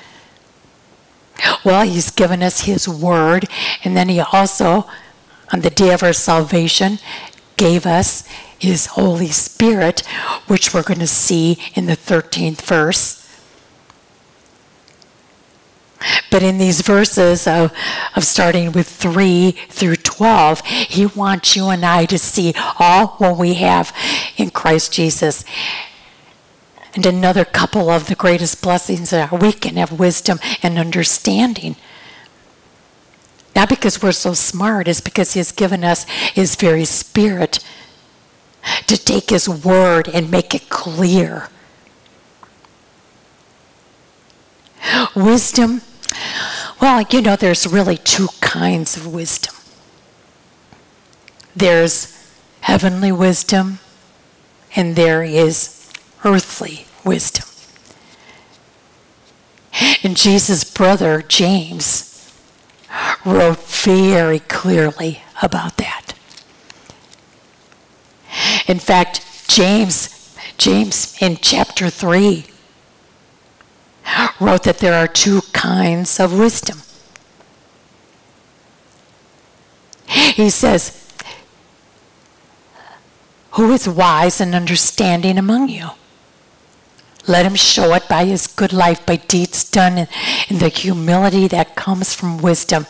[1.65, 3.47] Well, He's given us His Word,
[3.83, 4.87] and then He also,
[5.53, 6.99] on the day of our salvation,
[7.57, 8.27] gave us
[8.59, 10.01] His Holy Spirit,
[10.47, 13.21] which we're going to see in the 13th verse.
[16.31, 17.73] But in these verses of,
[18.15, 23.39] of starting with 3 through 12, he wants you and I to see all what
[23.39, 23.95] we have
[24.37, 25.45] in Christ Jesus
[26.95, 31.77] and another couple of the greatest blessings that we can have wisdom and understanding.
[33.55, 37.65] Not because we're so smart, it's because He has given us His very Spirit
[38.87, 41.49] to take His word and make it clear.
[45.15, 45.83] Wisdom,
[46.81, 49.55] well, you know, there's really two kinds of wisdom
[51.57, 52.13] there's
[52.61, 53.79] heavenly wisdom,
[54.75, 55.84] and there is
[56.25, 57.47] earthly wisdom.
[60.03, 62.33] And Jesus' brother, James,
[63.25, 66.15] wrote very clearly about that.
[68.67, 72.45] In fact, James, James in chapter 3
[74.41, 76.79] wrote that there are two kinds of wisdom.
[80.07, 81.13] He says,
[83.53, 85.91] Who is wise and understanding among you?
[87.27, 90.09] Let him show it by his good life, by deeds done in,
[90.49, 92.87] in the humility that comes from wisdom.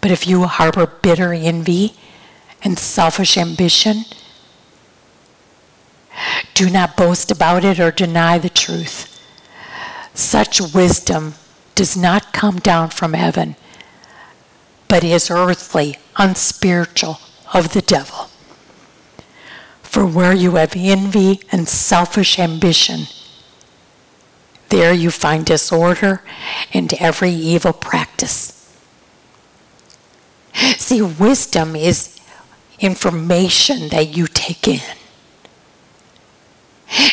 [0.00, 1.94] But if you harbor bitter envy
[2.62, 4.04] and selfish ambition,
[6.54, 9.08] do not boast about it or deny the truth.
[10.14, 11.34] Such wisdom
[11.74, 13.56] does not come down from heaven,
[14.88, 17.18] but is earthly, unspiritual,
[17.54, 18.28] of the devil.
[19.92, 23.08] For where you have envy and selfish ambition,
[24.70, 26.22] there you find disorder
[26.72, 28.74] and every evil practice.
[30.78, 32.18] See, wisdom is
[32.80, 34.80] information that you take in.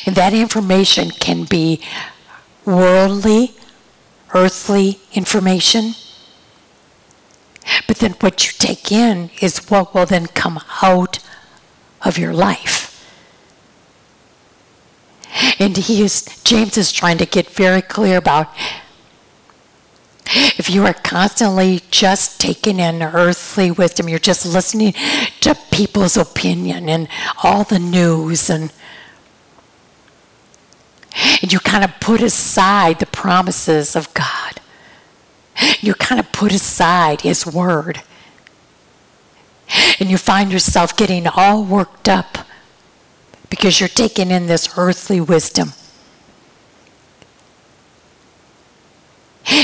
[0.05, 1.81] And that information can be
[2.63, 3.55] worldly,
[4.33, 5.95] earthly information.
[7.89, 11.19] But then what you take in is what will then come out
[12.03, 12.87] of your life.
[15.59, 18.47] And he is, James is trying to get very clear about
[20.31, 24.93] If you are constantly just taking in earthly wisdom, you're just listening
[25.41, 27.07] to people's opinion and
[27.43, 28.71] all the news and
[31.41, 34.61] and you kind of put aside the promises of God.
[35.81, 38.01] You kind of put aside His Word.
[39.99, 42.39] And you find yourself getting all worked up
[43.49, 45.73] because you're taking in this earthly wisdom.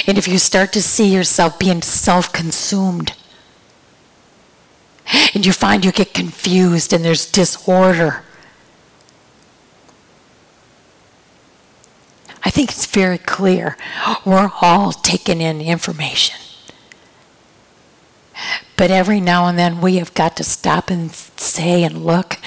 [0.07, 3.13] And if you start to see yourself being self consumed,
[5.33, 8.23] and you find you get confused and there's disorder,
[12.43, 13.77] I think it's very clear
[14.25, 16.39] we're all taking in information.
[18.77, 22.37] But every now and then we have got to stop and say and look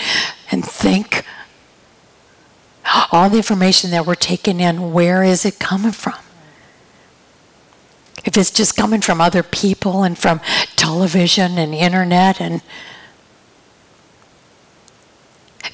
[0.51, 1.25] and think
[3.13, 6.15] all the information that we're taking in, where is it coming from?
[8.25, 10.41] If it's just coming from other people and from
[10.77, 12.63] television and internet and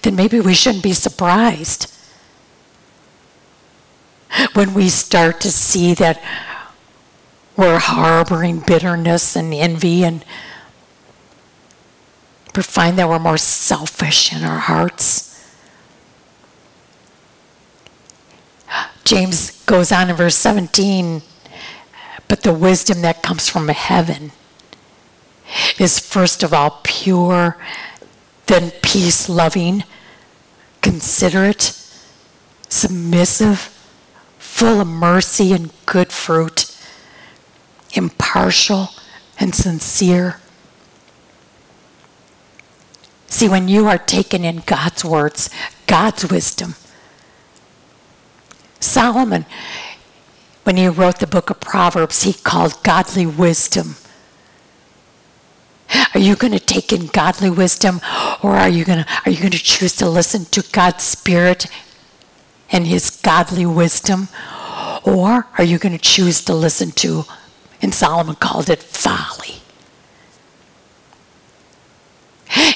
[0.02, 1.90] then maybe we shouldn't be surprised
[4.52, 6.22] when we start to see that
[7.56, 10.24] we're harboring bitterness and envy and
[12.56, 15.30] we find that we're more selfish in our hearts.
[19.04, 21.22] James goes on in verse 17,
[22.28, 24.32] but the wisdom that comes from heaven
[25.78, 27.58] is first of all pure,
[28.46, 29.84] then peace loving,
[30.80, 31.78] considerate,
[32.68, 33.70] submissive,
[34.38, 36.73] full of mercy and good fruit,
[37.94, 38.90] impartial
[39.38, 40.40] and sincere.
[43.26, 45.50] See, when you are taken in God's words,
[45.86, 46.76] God's wisdom,
[48.80, 49.46] Solomon,
[50.64, 53.96] when he wrote the book of Proverbs, he called godly wisdom.
[56.14, 58.00] Are you going to take in godly wisdom
[58.42, 61.66] or are you going to are you going to choose to listen to God's spirit
[62.70, 64.28] and his godly wisdom
[65.04, 67.24] or are you going to choose to listen to
[67.82, 69.56] and Solomon called it folly?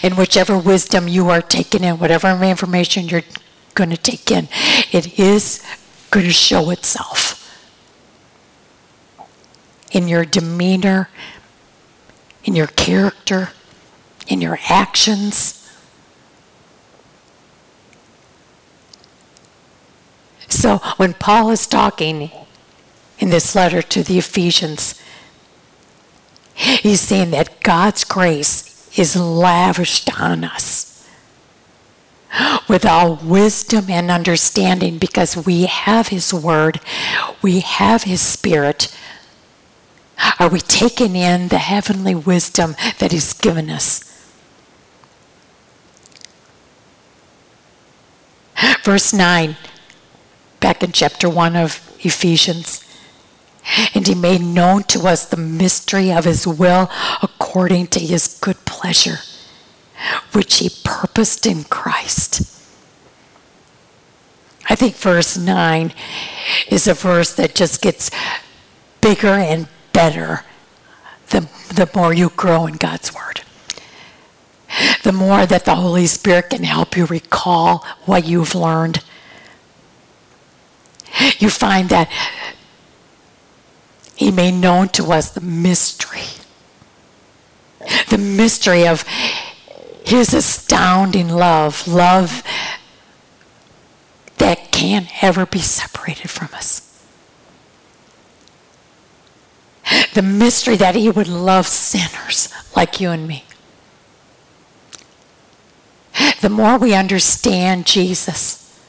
[0.03, 3.23] And whichever wisdom you are taking in, whatever information you're
[3.75, 4.49] going to take in,
[4.93, 5.65] it is
[6.11, 7.35] going to show itself
[9.93, 11.09] in your demeanor,
[12.45, 13.51] in your character,
[14.27, 15.55] in your actions.
[20.49, 22.31] So when Paul is talking
[23.19, 25.01] in this letter to the Ephesians,
[26.55, 30.89] he's saying that God's grace is lavished on us
[32.69, 36.81] with all wisdom and understanding because we have His Word,
[37.43, 38.95] we have His Spirit.
[40.39, 44.05] Are we taking in the heavenly wisdom that He's given us?
[48.83, 49.57] Verse 9,
[50.61, 52.85] back in chapter 1 of Ephesians.
[53.95, 56.91] And he made known to us the mystery of his will
[57.23, 59.19] according to his good pleasure
[60.33, 62.55] which he purposed in Christ.
[64.71, 65.93] I think verse 9
[66.69, 68.11] is a verse that just gets
[69.01, 70.45] bigger and better
[71.31, 73.43] the, the more you grow in God's Word.
[75.03, 79.03] The more that the Holy Spirit can help you recall what you've learned.
[81.39, 82.11] You find that
[84.19, 86.25] He made known to us the mystery.
[88.09, 89.05] The mystery of
[90.05, 92.43] his astounding love, love
[94.39, 97.01] that can't ever be separated from us.
[100.15, 103.45] The mystery that he would love sinners like you and me.
[106.41, 108.83] The more we understand Jesus,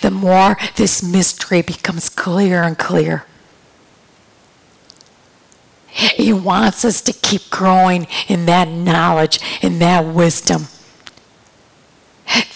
[0.00, 3.26] the more this mystery becomes clear and clear.
[5.94, 10.64] He wants us to keep growing in that knowledge, in that wisdom.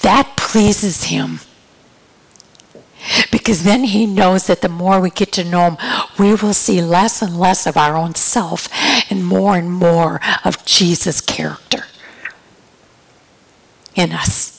[0.02, 1.38] That pleases Him.
[3.30, 5.76] Because then He knows that the more we get to know Him,
[6.18, 8.68] we will see less and less of our own self
[9.08, 11.84] and more and more of Jesus' character
[13.94, 14.54] in us.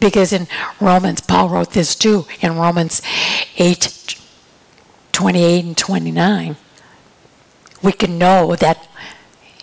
[0.00, 0.48] Because in
[0.80, 3.02] Romans, Paul wrote this too, in Romans
[3.58, 4.18] 8
[5.12, 6.56] 28 and 29,
[7.82, 8.88] we can know that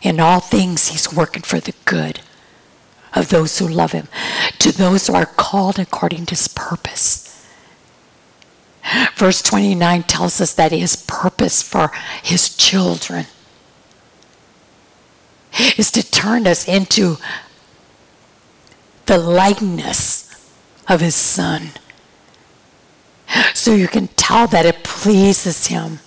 [0.01, 2.21] in all things he's working for the good
[3.15, 4.07] of those who love him,
[4.59, 7.25] to those who are called according to his purpose.
[9.15, 11.91] Verse 29 tells us that his purpose for
[12.23, 13.25] his children
[15.77, 17.17] is to turn us into
[19.05, 20.25] the likeness
[20.87, 21.71] of his son.
[23.53, 25.99] So you can tell that it pleases him.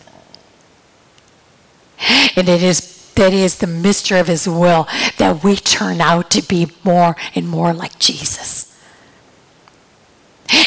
[2.36, 6.42] And it is that is the mystery of his will that we turn out to
[6.42, 8.74] be more and more like Jesus.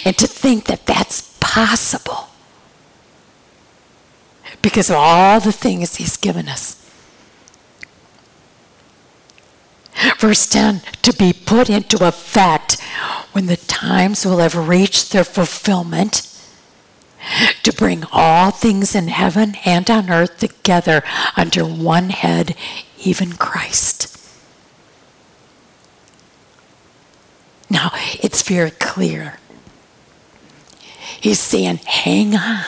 [0.06, 2.30] And to think that that's possible
[4.62, 6.82] because of all the things he's given us.
[10.20, 12.80] Verse 10 to be put into effect
[13.32, 16.28] when the times will have reached their fulfillment,
[17.64, 21.04] to bring all things in heaven and on earth together
[21.36, 22.56] under one head,
[23.04, 24.12] even Christ.
[27.70, 29.40] Now, it's very clear.
[31.20, 32.64] He's saying, hang on.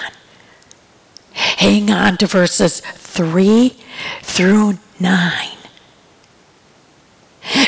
[1.34, 3.78] Hang on to verses 3
[4.22, 5.58] through 9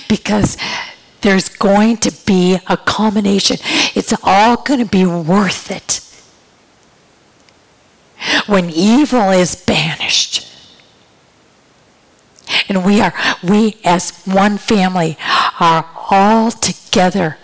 [0.07, 0.57] because
[1.21, 3.57] there's going to be a culmination.
[3.95, 6.01] It's all going to be worth it.
[8.47, 10.45] When evil is banished,
[12.67, 13.13] and we are,
[13.43, 15.17] we as one family
[15.59, 17.37] are all together.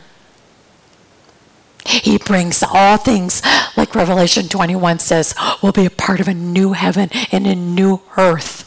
[1.86, 3.42] He brings all things,
[3.78, 8.02] like Revelation 21 says, will be a part of a new heaven and a new
[8.18, 8.66] earth.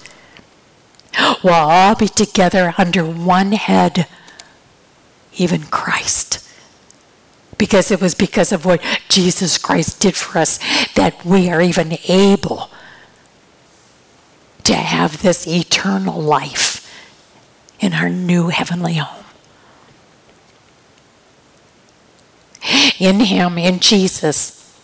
[1.43, 4.07] We'll all be together under one head,
[5.37, 6.45] even Christ.
[7.57, 10.61] Because it was because of what Jesus Christ did for us
[10.99, 12.69] that we are even able
[14.65, 16.93] to have this eternal life
[17.79, 19.25] in our new heavenly home.
[22.99, 24.77] In Him, in Jesus,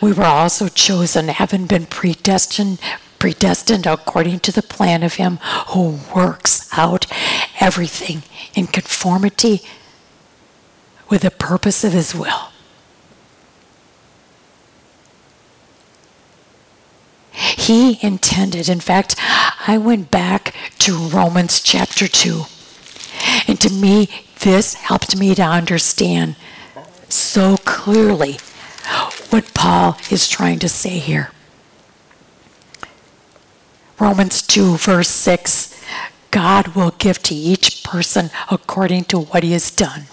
[0.00, 2.80] we were also chosen, having been predestined
[3.18, 5.36] predestined according to the plan of Him
[5.68, 7.06] who works out
[7.60, 8.22] everything
[8.54, 9.60] in conformity
[11.10, 12.51] with the purpose of His will.
[17.62, 19.14] He intended, in fact,
[19.68, 22.42] I went back to Romans chapter 2.
[23.46, 24.08] And to me,
[24.40, 26.34] this helped me to understand
[27.08, 28.38] so clearly
[29.30, 31.30] what Paul is trying to say here.
[34.00, 35.80] Romans 2, verse 6
[36.32, 40.06] God will give to each person according to what he has done.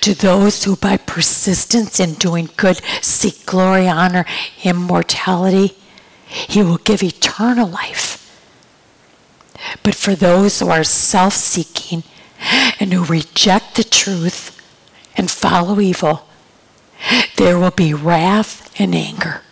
[0.00, 4.24] To those who by persistence in doing good seek glory, honor,
[4.64, 5.76] immortality,
[6.26, 8.16] he will give eternal life.
[9.82, 12.02] But for those who are self seeking
[12.80, 14.56] and who reject the truth
[15.16, 16.26] and follow evil,
[17.36, 19.42] there will be wrath and anger.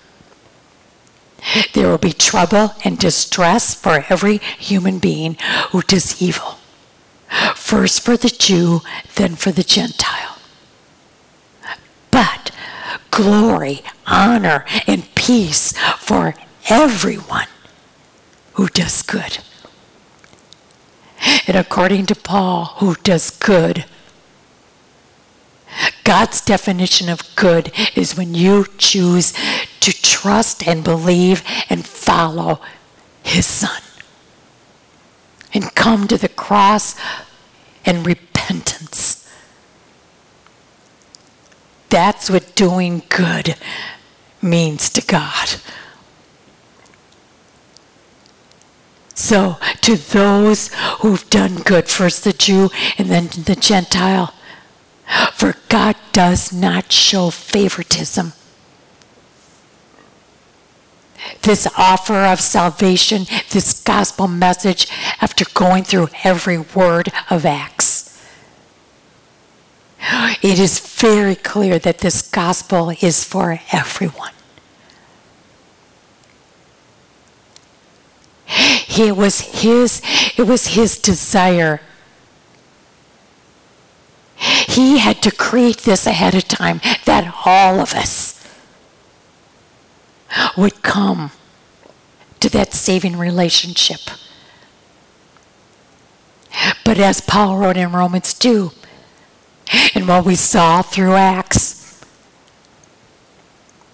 [1.73, 5.37] There will be trouble and distress for every human being
[5.71, 6.58] who does evil.
[7.55, 8.81] First for the Jew,
[9.16, 10.39] then for the Gentile.
[12.11, 12.51] But
[13.11, 16.35] glory, honor, and peace for
[16.70, 17.49] everyone
[18.55, 19.39] who does good.
[21.47, 23.85] And according to Paul, who does good,
[26.05, 29.33] God's definition of good is when you choose
[29.81, 32.61] to trust and believe and follow
[33.22, 33.83] His Son
[35.53, 36.94] and come to the cross
[37.84, 39.28] and repentance.
[41.88, 43.57] That's what doing good
[44.42, 45.49] means to God.
[49.14, 50.70] So, to those
[51.01, 54.32] who've done good, first the Jew and then the Gentile,
[55.32, 58.32] for God does not show favoritism.
[61.43, 64.89] This offer of salvation, this gospel message,
[65.20, 68.05] after going through every word of Acts.
[70.43, 74.33] It is very clear that this gospel is for everyone.
[78.97, 80.03] It was his,
[80.37, 81.81] it was his desire
[84.79, 88.28] he had to create this ahead of time that all of us
[90.57, 91.31] would come
[92.41, 94.01] to that saving relationship.
[96.85, 98.72] But as Paul wrote in Romans 2,
[99.95, 102.05] and what we saw through Acts,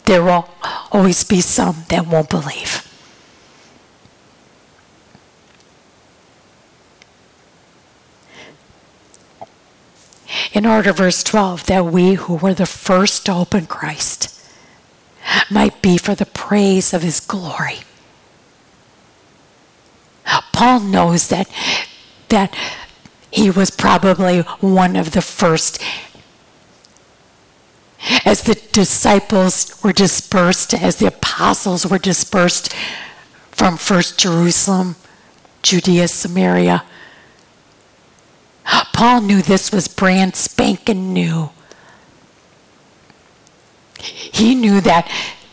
[0.05, 0.49] there will
[0.93, 2.81] always be some that won't believe.
[10.53, 14.44] in order, verse 12, that we who were the first to open Christ
[15.51, 17.81] might be for the praise of his glory.
[20.53, 21.49] Paul knows that
[22.29, 22.55] that
[23.31, 25.83] he was probably one of the first
[28.25, 32.73] as the disciples were dispersed, as the apostles were dispersed
[33.51, 34.97] from first Jerusalem,
[35.63, 36.85] Judea, Samaria.
[38.93, 41.51] Paul knew this was brand spanking new.
[44.05, 45.11] He knew that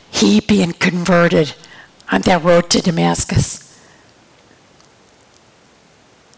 [0.10, 1.54] he being converted
[2.12, 3.62] on that road to Damascus.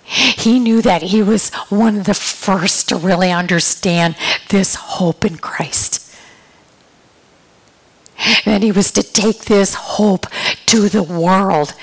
[0.04, 4.16] He knew that he was one of the first to really understand
[4.50, 6.00] this hope in Christ.
[8.46, 10.28] And he was to take this hope
[10.68, 11.74] to the world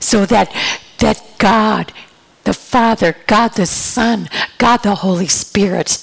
[0.00, 0.54] so that,
[0.98, 1.92] that God,
[2.44, 5.98] the Father, God the Son, God the Holy Spirit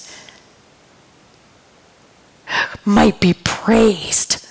[2.86, 4.46] might be praised.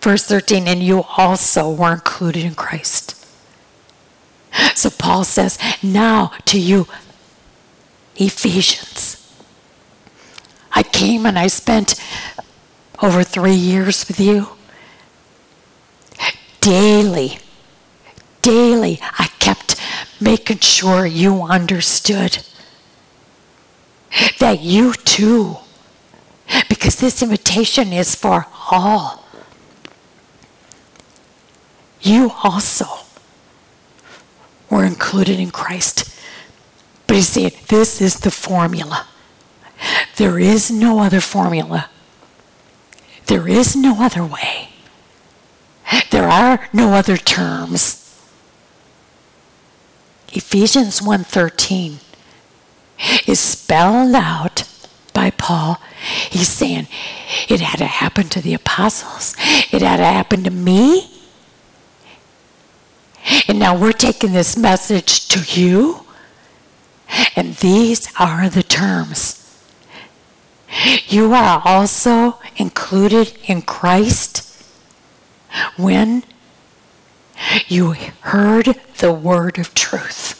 [0.00, 3.16] Verse 13, and you also were included in Christ.
[4.74, 6.86] So Paul says, now to you
[8.16, 9.16] Ephesians.
[10.72, 12.00] I came and I spent
[13.02, 14.48] over three years with you.
[16.60, 17.38] Daily,
[18.42, 19.80] daily, I kept
[20.20, 22.38] making sure you understood
[24.38, 25.56] that you too,
[26.68, 29.24] because this invitation is for all,
[32.00, 32.86] you also
[34.68, 36.18] were included in Christ.
[37.06, 39.06] But he's saying this is the formula.
[40.16, 41.90] There is no other formula.
[43.26, 44.70] There is no other way.
[46.10, 47.96] There are no other terms.
[50.32, 51.98] Ephesians 1:13
[53.26, 54.64] is spelled out
[55.12, 55.78] by Paul.
[56.30, 56.88] He's saying
[57.48, 59.34] it had to happen to the apostles.
[59.72, 61.10] It had to happen to me.
[63.48, 66.06] And now we're taking this message to you
[67.36, 69.36] and these are the terms.
[71.08, 74.46] You are also included in Christ
[75.76, 76.22] when
[77.66, 80.36] you heard the word of truth.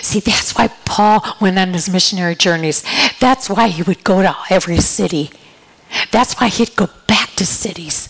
[0.00, 2.84] See, that's why Paul went on his missionary journeys.
[3.20, 5.30] That's why he would go to every city.
[6.10, 8.08] That's why he'd go back to cities.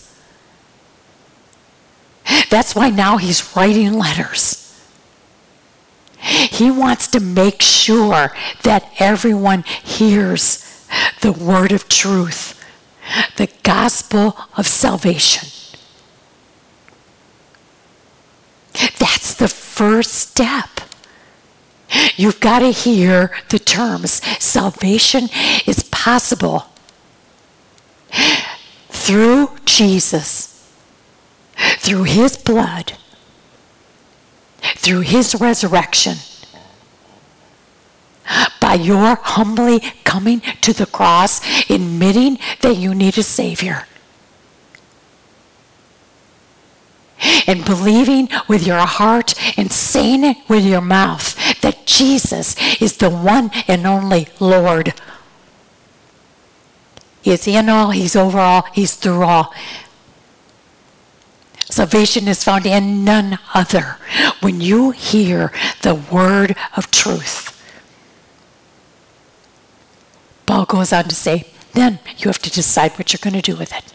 [2.49, 4.59] That's why now he's writing letters.
[6.17, 8.31] He wants to make sure
[8.63, 10.87] that everyone hears
[11.21, 12.63] the word of truth,
[13.35, 15.49] the gospel of salvation.
[18.99, 20.69] That's the first step.
[22.15, 24.21] You've got to hear the terms.
[24.43, 25.29] Salvation
[25.65, 26.65] is possible
[28.89, 30.71] through Jesus,
[31.79, 32.93] through his blood
[34.63, 36.17] through his resurrection,
[38.59, 43.85] by your humbly coming to the cross, admitting that you need a Savior.
[47.47, 53.09] And believing with your heart and saying it with your mouth that Jesus is the
[53.09, 54.93] one and only Lord.
[57.21, 59.53] He's in all, He's over all, He's through all.
[61.69, 63.97] Salvation is found in none other.
[64.41, 67.49] When you hear the word of truth,
[70.45, 73.57] Paul goes on to say, then you have to decide what you're going to do
[73.57, 73.85] with it.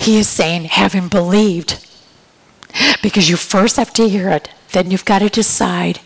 [0.00, 1.84] He is saying, having believed,
[3.02, 6.00] because you first have to hear it, then you've got to decide,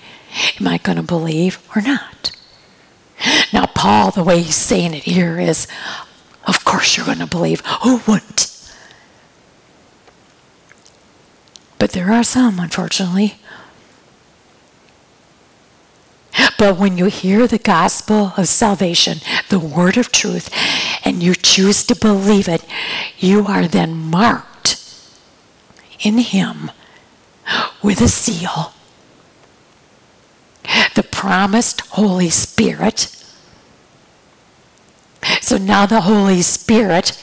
[0.61, 2.33] am I going to believe or not?
[3.53, 5.67] Now, Paul, the way he's saying it here is,
[6.47, 7.64] of course you're going to believe.
[7.83, 8.53] Who wouldn't?
[11.79, 13.37] But there are some, unfortunately.
[16.59, 20.51] But when you hear the gospel of salvation, the word of truth,
[21.05, 22.64] and you choose to believe it,
[23.19, 24.56] you are then marked
[26.01, 26.70] in Him
[27.82, 28.72] with a seal.
[30.94, 33.12] The promised Holy Spirit
[35.40, 37.22] so now the Holy Spirit,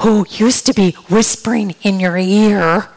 [0.00, 2.88] who used to be whispering in your ear,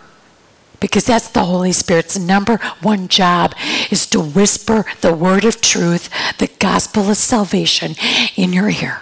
[0.80, 3.56] because that's the Holy Spirit's number one job
[3.90, 7.96] is to whisper the word of truth, the gospel of salvation
[8.36, 9.02] in your ear.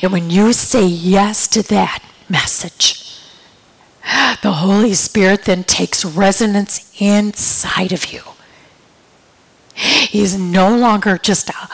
[0.00, 3.20] And when you say yes to that message,
[4.42, 8.22] the Holy Spirit then takes resonance inside of you.
[9.74, 11.66] He is no longer just uh,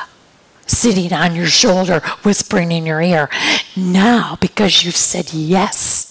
[0.67, 3.29] sitting on your shoulder, whispering in your ear.
[3.77, 6.09] Now, because you've said yes,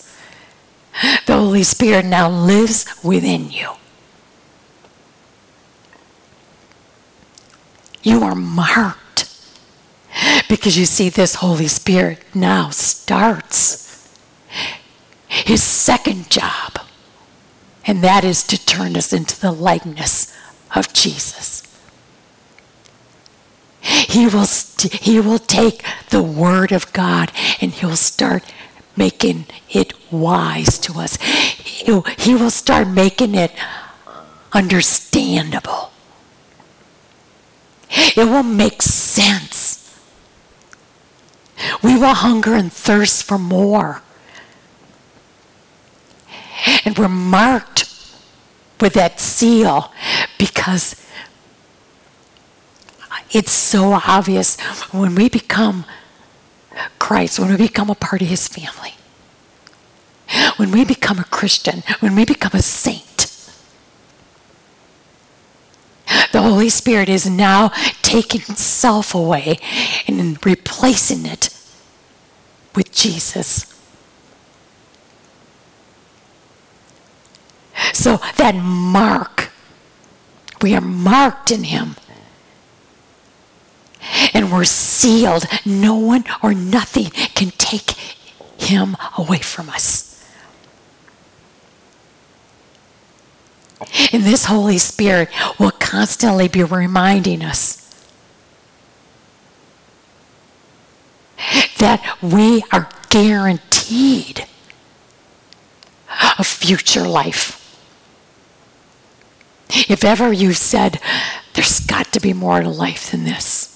[1.26, 3.72] the Holy Spirit now lives within you.
[8.04, 9.30] You are marked
[10.50, 13.91] because you see, this Holy Spirit now starts
[15.46, 16.80] his second job,
[17.86, 20.36] and that is to turn us into the likeness
[20.76, 21.64] of Jesus.
[23.82, 28.44] He will, st- he will take the Word of God and he'll start
[28.96, 31.16] making it wise to us.
[31.16, 33.52] He'll, he will start making it
[34.54, 35.92] understandable.
[37.90, 40.00] It will make sense.
[41.84, 44.02] We will hunger and thirst for more.
[46.86, 47.88] And we're marked
[48.80, 49.92] with that seal
[50.38, 50.96] because
[53.32, 54.60] it's so obvious
[54.92, 55.86] when we become
[57.00, 58.96] Christ, when we become a part of his family,
[60.58, 63.08] when we become a Christian, when we become a saint.
[66.32, 67.70] The Holy Spirit is now
[68.02, 69.60] taking self away
[70.08, 71.50] and replacing it
[72.76, 73.71] with Jesus.
[77.94, 79.52] So that mark,
[80.62, 81.96] we are marked in Him.
[84.34, 85.46] And we're sealed.
[85.66, 87.92] No one or nothing can take
[88.58, 90.08] Him away from us.
[94.14, 95.30] And this Holy Spirit
[95.60, 97.78] will constantly be reminding us
[101.80, 104.46] that we are guaranteed
[106.38, 107.61] a future life.
[109.72, 111.00] If ever you've said,
[111.54, 113.68] there's got to be more to life than this.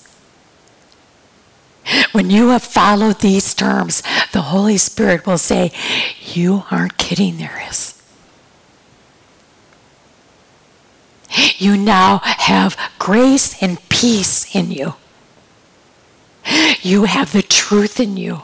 [2.11, 5.71] When you have followed these terms, the Holy Spirit will say,
[6.21, 8.01] You aren't kidding, there is.
[11.57, 14.95] You now have grace and peace in you.
[16.81, 18.41] You have the truth in you.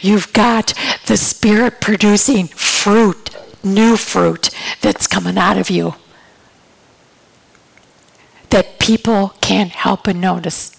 [0.00, 0.72] You've got
[1.06, 4.50] the Spirit producing fruit, new fruit
[4.80, 5.94] that's coming out of you
[8.50, 10.74] that people can't help but notice.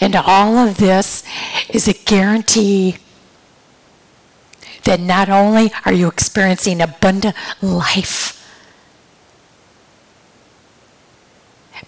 [0.00, 1.22] And all of this
[1.68, 2.96] is a guarantee
[4.84, 8.36] that not only are you experiencing abundant life,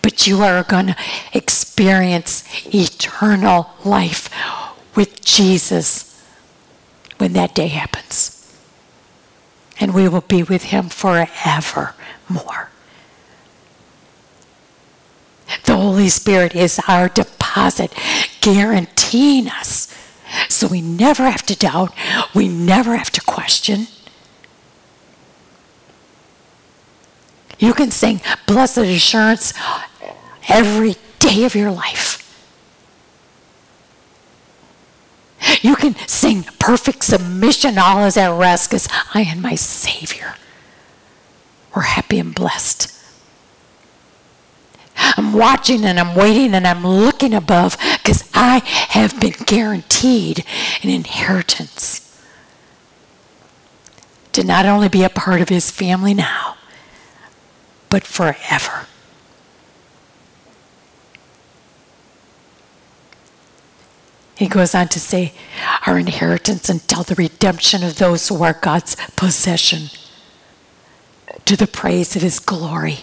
[0.01, 0.97] but you are going to
[1.33, 4.29] experience eternal life
[4.95, 6.12] with Jesus
[7.23, 8.53] when that day happens.
[9.79, 12.69] And we will be with him forevermore.
[15.65, 17.95] The Holy Spirit is our deposit,
[18.41, 19.97] guaranteeing us.
[20.49, 21.95] So we never have to doubt,
[22.35, 23.87] we never have to question.
[27.61, 29.55] You can sing Blessed Assurance
[30.49, 32.22] every day of your life.
[35.61, 40.35] You can sing perfect submission, all is at rest, because I am my Savior.
[41.75, 42.93] We're happy and blessed.
[44.97, 48.59] I'm watching and I'm waiting and I'm looking above because I
[48.91, 50.45] have been guaranteed
[50.83, 51.99] an inheritance
[54.33, 56.57] to not only be a part of his family now,
[57.89, 58.87] but forever.
[64.43, 65.35] He goes on to say,
[65.87, 69.91] our inheritance until the redemption of those who are God's possession.
[71.45, 72.99] To the praise of his glory.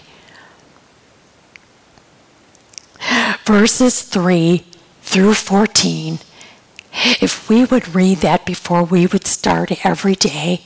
[3.46, 4.66] Verses 3
[5.00, 6.18] through 14,
[7.22, 10.60] if we would read that before we would start every day,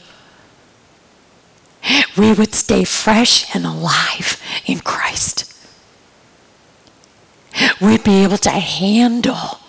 [2.17, 5.55] we would stay fresh and alive in Christ.
[7.81, 9.61] We'd be able to handle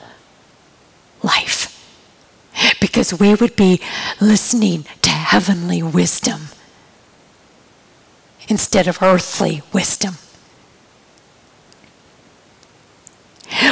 [1.26, 1.72] life
[2.80, 3.82] because we would be
[4.22, 6.50] listening to heavenly wisdom
[8.48, 10.16] instead of earthly wisdom.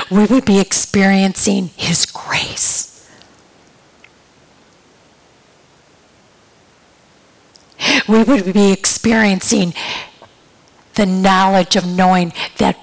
[0.10, 2.90] we would be experiencing His grace.
[8.08, 9.74] We would be experiencing
[10.96, 12.78] the knowledge of knowing that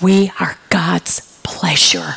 [0.00, 2.16] we are God's pleasure.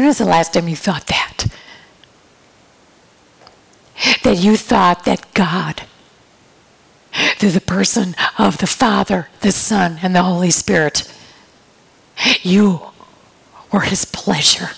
[0.00, 1.44] When was the last time you thought that?
[4.22, 5.82] That you thought that God,
[7.36, 11.06] through the person of the Father, the Son, and the Holy Spirit,
[12.40, 12.80] you
[13.70, 14.70] were his pleasure.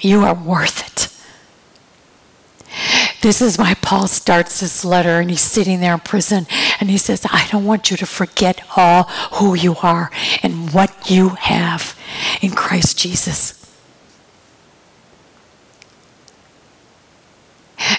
[0.00, 1.12] You are worth it.
[3.22, 6.48] This is why Paul starts this letter and he's sitting there in prison
[6.80, 9.04] and he says, I don't want you to forget all
[9.34, 10.10] who you are
[10.42, 11.95] and what you have
[12.40, 13.62] in Christ Jesus.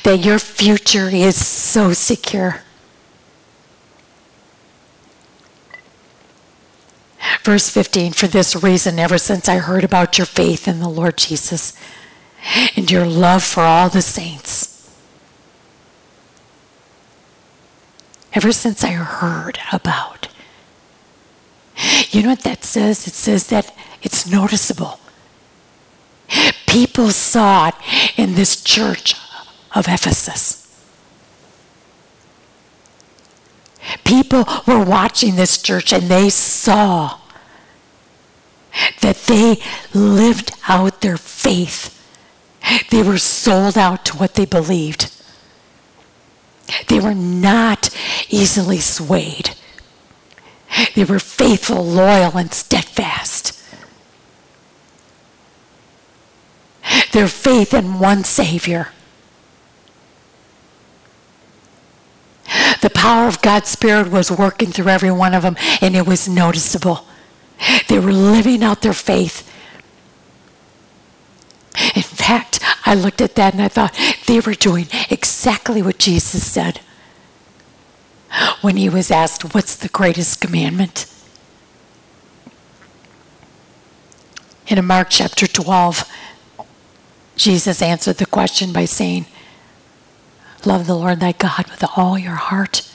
[0.03, 2.61] That your future is so secure.
[7.43, 11.17] Verse 15 For this reason, ever since I heard about your faith in the Lord
[11.17, 11.73] Jesus
[12.75, 14.93] and your love for all the saints,
[18.33, 20.27] ever since I heard about,
[22.09, 23.07] you know what that says?
[23.07, 24.99] It says that it's noticeable.
[26.65, 27.75] People saw it
[28.17, 29.15] in this church
[29.75, 30.63] of Ephesus.
[34.03, 37.19] People were watching this church and they saw
[39.01, 39.57] that they
[39.93, 41.93] lived out their faith.
[42.89, 45.11] They were sold out to what they believed.
[46.87, 47.89] They were not
[48.29, 49.51] easily swayed.
[50.95, 53.53] They were faithful, loyal, and steadfast.
[57.11, 58.89] Their faith in one Savior.
[62.81, 66.29] The power of God's Spirit was working through every one of them, and it was
[66.29, 67.05] noticeable.
[67.87, 69.51] They were living out their faith.
[71.95, 76.45] In fact, I looked at that and I thought they were doing exactly what Jesus
[76.45, 76.81] said
[78.61, 81.05] when he was asked, What's the greatest commandment?
[84.67, 86.03] In Mark chapter 12,
[87.37, 89.25] Jesus answered the question by saying,
[90.65, 92.89] Love the Lord thy God with all your heart,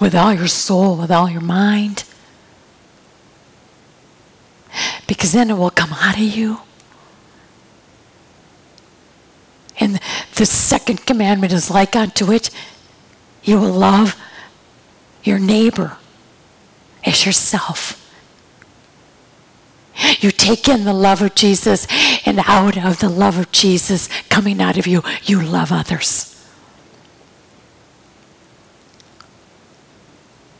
[0.00, 2.04] with all your soul, with all your mind.
[5.06, 6.60] Because then it will come out of you.
[9.78, 10.00] And
[10.36, 12.50] the second commandment is like unto it
[13.44, 14.20] you will love
[15.22, 15.98] your neighbor
[17.04, 18.00] as yourself.
[20.18, 21.86] You take in the love of Jesus,
[22.26, 26.30] and out of the love of Jesus coming out of you, you love others.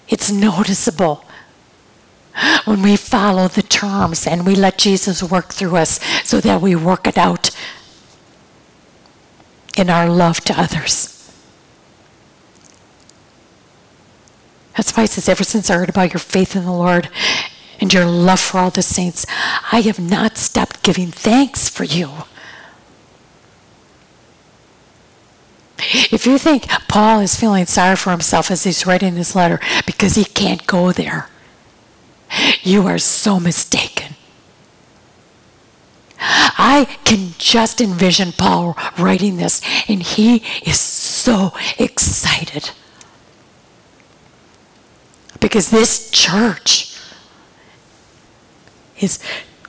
[0.08, 1.24] It's noticeable
[2.64, 6.74] when we follow the terms and we let Jesus work through us so that we
[6.74, 7.50] work it out
[9.76, 11.13] in our love to others.
[14.76, 17.08] That's why it says, ever since I heard about your faith in the Lord
[17.80, 19.24] and your love for all the saints,
[19.72, 22.10] I have not stopped giving thanks for you.
[25.78, 30.14] If you think Paul is feeling sorry for himself as he's writing this letter because
[30.14, 31.28] he can't go there,
[32.62, 34.14] you are so mistaken.
[36.18, 42.70] I can just envision Paul writing this, and he is so excited.
[45.44, 46.96] Because this church
[48.98, 49.18] is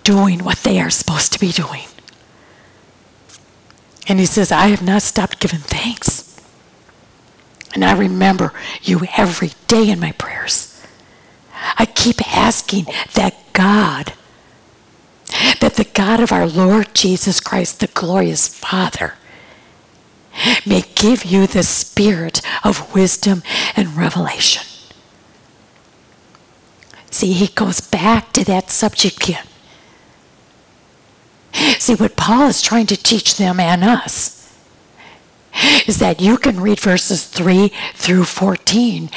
[0.03, 1.83] doing what they are supposed to be doing.
[4.07, 6.39] And he says, I have not stopped giving thanks.
[7.73, 8.53] And I remember
[8.83, 10.81] you every day in my prayers.
[11.77, 14.13] I keep asking that God,
[15.59, 19.15] that the God of our Lord Jesus Christ, the glorious Father,
[20.65, 23.43] may give you the spirit of wisdom
[23.75, 24.63] and revelation.
[27.15, 29.45] See, he goes back to that subject again.
[31.79, 34.53] See, what Paul is trying to teach them and us
[35.87, 39.09] is that you can read verses 3 through 14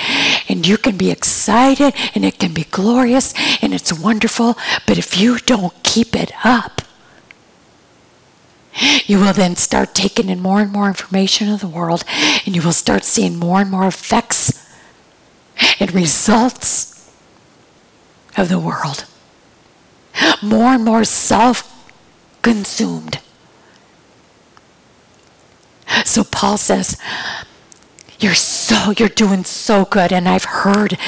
[0.49, 5.19] and you can be excited and it can be glorious and it's wonderful, but if
[5.19, 6.83] you don't keep it up,
[9.07, 12.05] you will then start taking in more and more information of the world
[12.47, 14.73] and you will start seeing more and more effects
[15.81, 16.95] and results
[18.39, 19.05] of the world.
[20.43, 21.93] More and more self
[22.43, 23.21] consumed.
[26.05, 27.01] So Paul says,
[28.19, 30.13] You're so, you're doing so good.
[30.13, 30.99] And I've heard,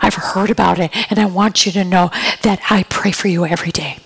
[0.00, 0.90] I've heard about it.
[1.10, 2.10] And I want you to know
[2.42, 3.98] that I pray for you every day.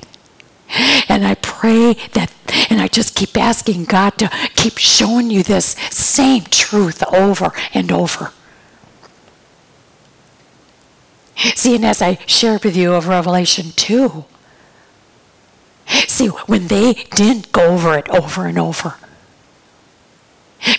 [1.09, 2.31] And I pray that,
[2.69, 7.91] and I just keep asking God to keep showing you this same truth over and
[7.91, 8.33] over.
[11.39, 14.25] See, and as I shared with you of Revelation 2,
[15.89, 18.97] See, when they didn't go over it over and over,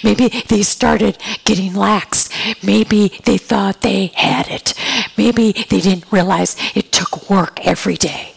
[0.04, 2.30] maybe they started getting lax.
[2.64, 4.74] Maybe they thought they had it.
[5.18, 8.34] Maybe they didn't realize it took work every day.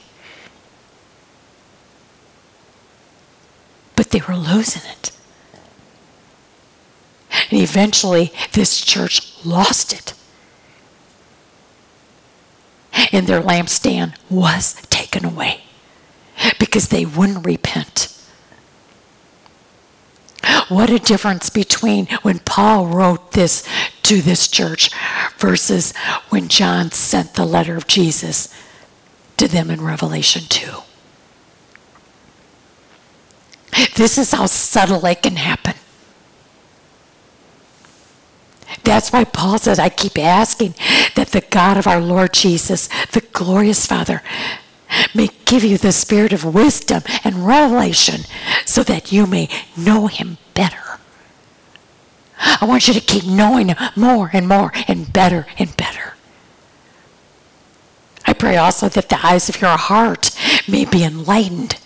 [3.95, 5.11] But they were losing it.
[7.51, 10.15] And eventually, this church lost it.
[13.13, 15.63] And their lampstand was taken away
[16.59, 18.09] because they wouldn't repent.
[20.69, 23.67] What a difference between when Paul wrote this
[24.05, 24.91] to this church
[25.39, 25.93] versus
[26.31, 28.53] when John sent the letter of Jesus
[29.37, 30.83] to them in Revelation 2.
[33.97, 35.75] This is how subtle it can happen.
[38.85, 40.75] That's why Paul says, I keep asking
[41.15, 44.23] that the God of our Lord Jesus, the glorious Father,
[45.15, 48.23] may give you the spirit of wisdom and revelation
[48.65, 50.99] so that you may know him better.
[52.61, 56.15] I want you to keep knowing more and more and better and better.
[58.27, 60.37] I pray also that the eyes of your heart
[60.69, 61.79] may be enlightened.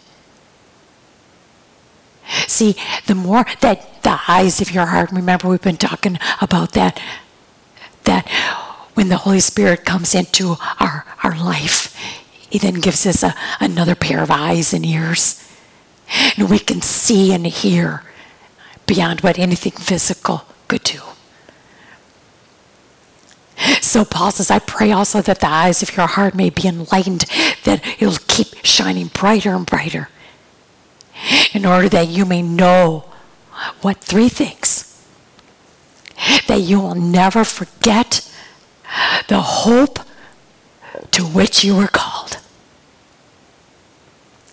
[2.47, 2.77] See,
[3.07, 7.03] the more that the eyes of your heart, remember we've been talking about that,
[8.05, 8.29] that
[8.95, 11.93] when the Holy Spirit comes into our, our life,
[12.49, 15.43] he then gives us a, another pair of eyes and ears.
[16.37, 18.05] And we can see and hear
[18.87, 21.01] beyond what anything physical could do.
[23.81, 27.25] So Paul says, I pray also that the eyes of your heart may be enlightened,
[27.65, 30.11] that it'll keep shining brighter and brighter,
[31.53, 33.07] in order that you may know
[33.83, 34.83] what three things
[36.47, 38.31] that you will never forget
[39.29, 39.99] the hope
[41.11, 42.39] to which you were called.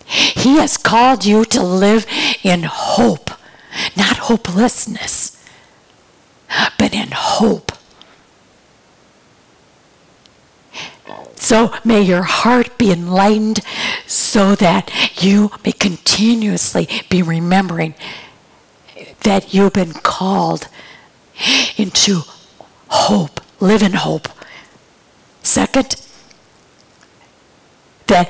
[0.06, 2.06] He has called you to live
[2.42, 3.30] in hope,
[3.96, 5.42] not hopelessness,
[6.78, 7.72] but in hope.
[11.36, 13.60] So may your heart be enlightened
[14.06, 14.90] so that
[15.22, 17.94] you may continuously be remembering
[19.24, 20.68] that you've been called
[21.76, 22.22] into
[22.88, 23.40] hope.
[23.60, 24.28] Live in hope.
[25.42, 25.96] Second,
[28.06, 28.28] that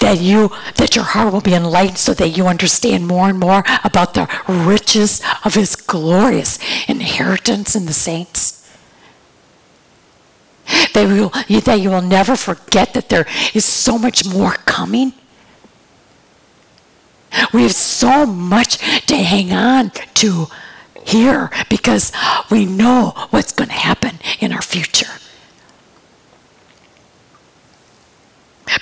[0.00, 3.64] that you that your heart will be enlightened so that you understand more and more
[3.82, 8.60] about the riches of his glorious inheritance in the saints
[10.92, 11.30] that will,
[11.60, 15.12] that you will never forget that there is so much more coming
[17.52, 20.46] we have so much to hang on to
[21.04, 22.12] here because
[22.50, 25.10] we know what's going to happen in our future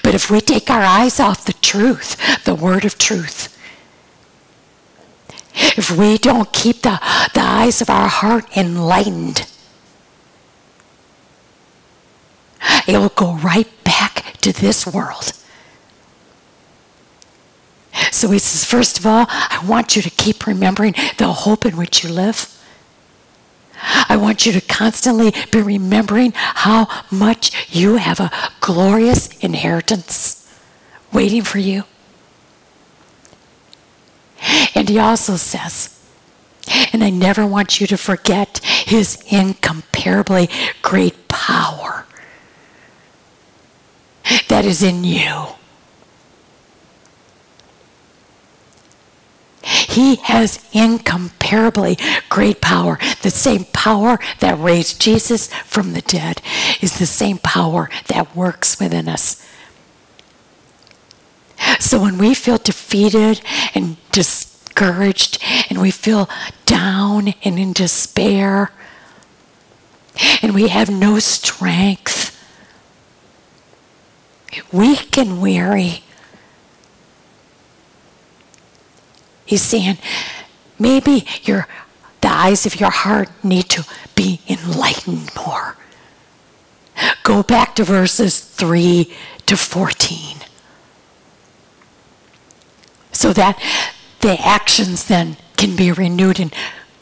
[0.03, 3.48] But if we take our eyes off the truth, the word of truth,
[5.55, 7.00] if we don't keep the,
[7.34, 9.46] the eyes of our heart enlightened,
[12.86, 15.32] it will go right back to this world.
[18.11, 21.76] So he says, first of all, I want you to keep remembering the hope in
[21.76, 22.49] which you live.
[24.09, 28.30] I want you to constantly be remembering how much you have a
[28.61, 30.38] glorious inheritance
[31.12, 31.84] waiting for you.
[34.74, 35.99] And he also says,
[36.93, 40.49] and I never want you to forget his incomparably
[40.80, 42.07] great power
[44.49, 45.47] that is in you.
[49.89, 52.99] He has incomparably great power.
[53.22, 56.41] The same power that raised Jesus from the dead
[56.80, 59.47] is the same power that works within us.
[61.78, 63.41] So when we feel defeated
[63.74, 66.28] and discouraged and we feel
[66.66, 68.70] down and in despair
[70.43, 72.37] and we have no strength,
[74.72, 76.03] weak and weary,
[79.45, 79.99] He's saying,
[80.78, 81.66] maybe your
[82.22, 83.84] the eyes of your heart need to
[84.14, 85.76] be enlightened more.
[87.24, 89.12] Go back to verses 3
[89.47, 90.36] to 14.
[93.11, 93.61] So that
[94.20, 96.55] the actions then can be renewed and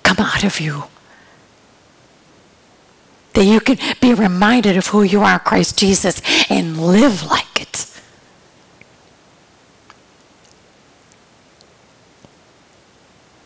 [0.03, 0.85] come out of you.
[3.35, 7.61] That you can be reminded of who you are in Christ Jesus and live like
[7.61, 7.90] it.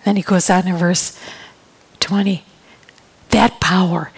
[0.05, 1.19] Then he goes on in verse
[2.01, 2.45] 20.
[3.31, 4.11] That power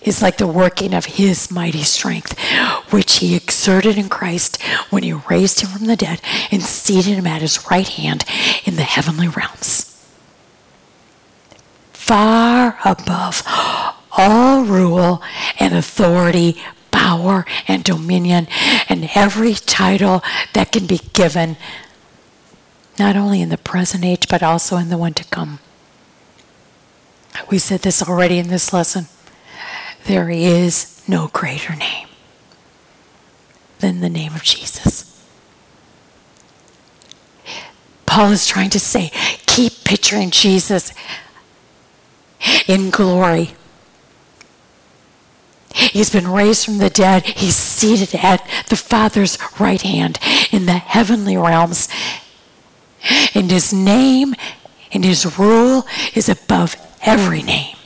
[0.00, 2.38] is like the working of his mighty strength,
[2.90, 6.20] which he exerted in Christ when he raised him from the dead
[6.50, 8.24] and seated him at his right hand
[8.64, 9.92] in the heavenly realms.
[11.92, 13.42] Far above
[14.12, 15.22] all rule
[15.58, 16.56] and authority,
[16.92, 18.46] power and dominion,
[18.88, 20.22] and every title
[20.54, 21.56] that can be given,
[22.98, 25.58] not only in the present age, but also in the one to come.
[27.50, 29.06] We said this already in this lesson.
[30.06, 32.08] There is no greater name
[33.80, 35.12] than the name of Jesus.
[38.06, 39.10] Paul is trying to say,
[39.46, 40.92] keep picturing Jesus
[42.66, 43.54] in glory.
[45.74, 47.24] He's been raised from the dead.
[47.26, 50.18] He's seated at the Father's right hand
[50.50, 51.88] in the heavenly realms.
[53.34, 54.34] And his name
[54.92, 57.76] and his rule is above every name.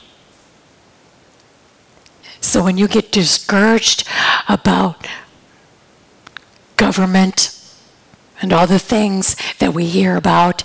[2.39, 4.07] So when you get discouraged
[4.49, 5.07] about
[6.75, 7.57] government
[8.41, 10.63] and all the things that we hear about,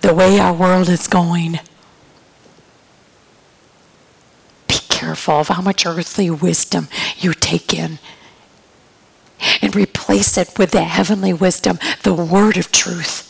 [0.00, 1.58] the way our world is going,
[4.68, 6.88] be careful of how much earthly wisdom
[7.18, 7.98] you take in
[9.62, 13.26] and replace it with the heavenly wisdom, the word of truth.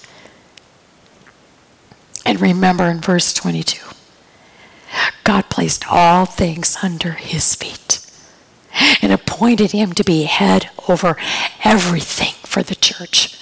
[2.24, 3.84] And remember in verse 22
[5.24, 8.04] God placed all things under his feet
[9.02, 11.16] and appointed him to be head over
[11.64, 13.36] everything for the church.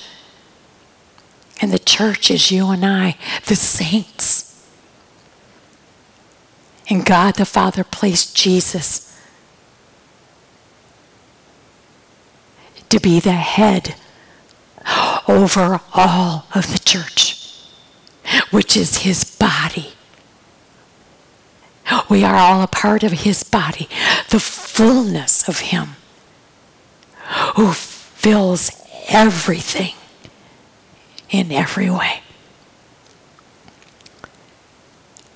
[1.60, 3.16] And the church is you and I,
[3.46, 4.44] the saints.
[6.88, 9.07] And God the Father placed Jesus
[12.90, 13.94] to be the head
[15.26, 17.36] over all of the church,
[18.50, 19.92] which is his body.
[22.08, 23.88] We are all a part of his body,
[24.30, 25.96] the fullness of him
[27.56, 28.70] who fills
[29.08, 29.94] everything
[31.30, 32.22] in every way.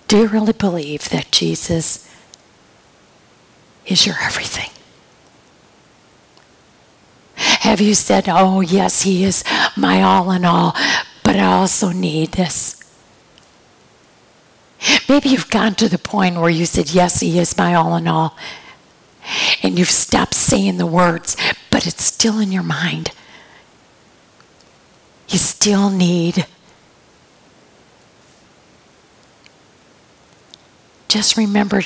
[0.09, 2.09] Do you really believe that Jesus
[3.87, 4.71] is your everything?
[7.63, 9.45] Have you said, Oh, yes, He is
[9.77, 10.75] my all in all,
[11.23, 12.83] but I also need this?
[15.09, 18.09] Maybe you've gotten to the point where you said, Yes, He is my all in
[18.09, 18.37] all.
[19.63, 21.37] And you've stopped saying the words,
[21.71, 23.13] but it's still in your mind.
[25.29, 26.47] You still need.
[31.07, 31.83] Just remember,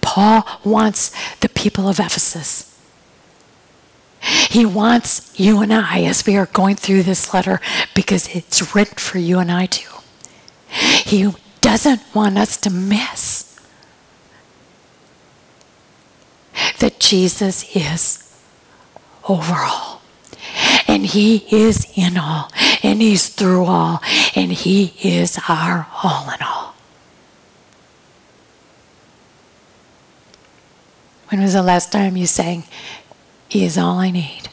[0.00, 2.69] Paul wants the people of Ephesus.
[4.20, 7.60] He wants you and I, as we are going through this letter,
[7.94, 9.90] because it's written for you and I too.
[10.68, 13.58] He doesn't want us to miss
[16.78, 18.26] that Jesus is
[19.28, 20.02] over all.
[20.86, 22.50] And He is in all.
[22.82, 24.00] And He's through all.
[24.34, 26.74] And He is our all in all.
[31.28, 32.64] When was the last time you sang,
[33.50, 34.48] He is all I need?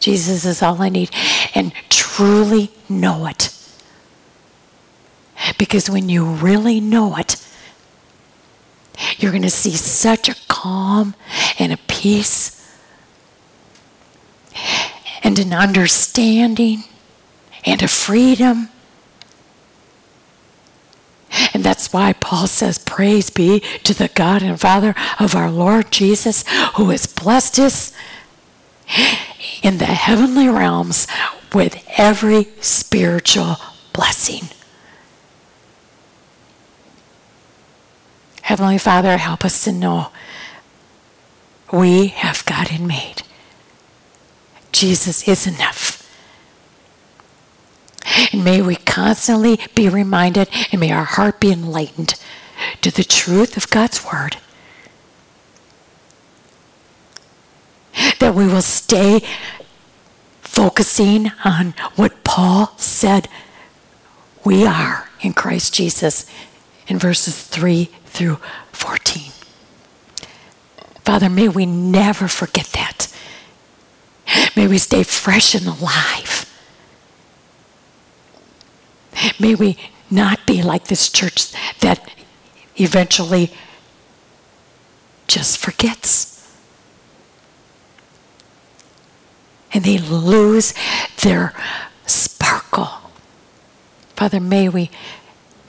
[0.00, 1.10] Jesus is all I need.
[1.54, 3.54] And truly know it.
[5.58, 7.36] Because when you really know it,
[9.18, 11.14] you're going to see such a calm
[11.58, 12.58] and a peace
[15.22, 16.84] and an understanding
[17.64, 18.70] and a freedom.
[21.54, 25.90] And that's why Paul says, Praise be to the God and Father of our Lord
[25.90, 26.44] Jesus,
[26.76, 27.92] who has blessed us
[29.62, 31.06] in the heavenly realms
[31.54, 33.56] with every spiritual
[33.92, 34.48] blessing.
[38.42, 40.08] Heavenly Father, help us to know
[41.72, 43.22] we have God in made.
[44.72, 46.01] Jesus is enough.
[48.32, 52.14] And may we constantly be reminded and may our heart be enlightened
[52.80, 54.36] to the truth of God's Word.
[58.18, 59.20] That we will stay
[60.40, 63.28] focusing on what Paul said
[64.44, 66.26] we are in Christ Jesus
[66.88, 68.38] in verses 3 through
[68.72, 69.32] 14.
[71.04, 73.12] Father, may we never forget that.
[74.56, 76.51] May we stay fresh and alive.
[79.38, 79.76] May we
[80.10, 82.10] not be like this church that
[82.76, 83.52] eventually
[85.26, 86.28] just forgets.
[89.72, 90.74] And they lose
[91.22, 91.54] their
[92.06, 92.90] sparkle.
[94.16, 94.90] Father, may we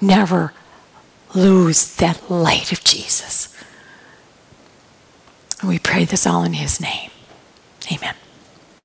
[0.02, 0.54] never
[1.34, 3.56] lose that light of Jesus.
[5.62, 7.10] And we pray this all in his name.
[7.92, 8.16] Amen.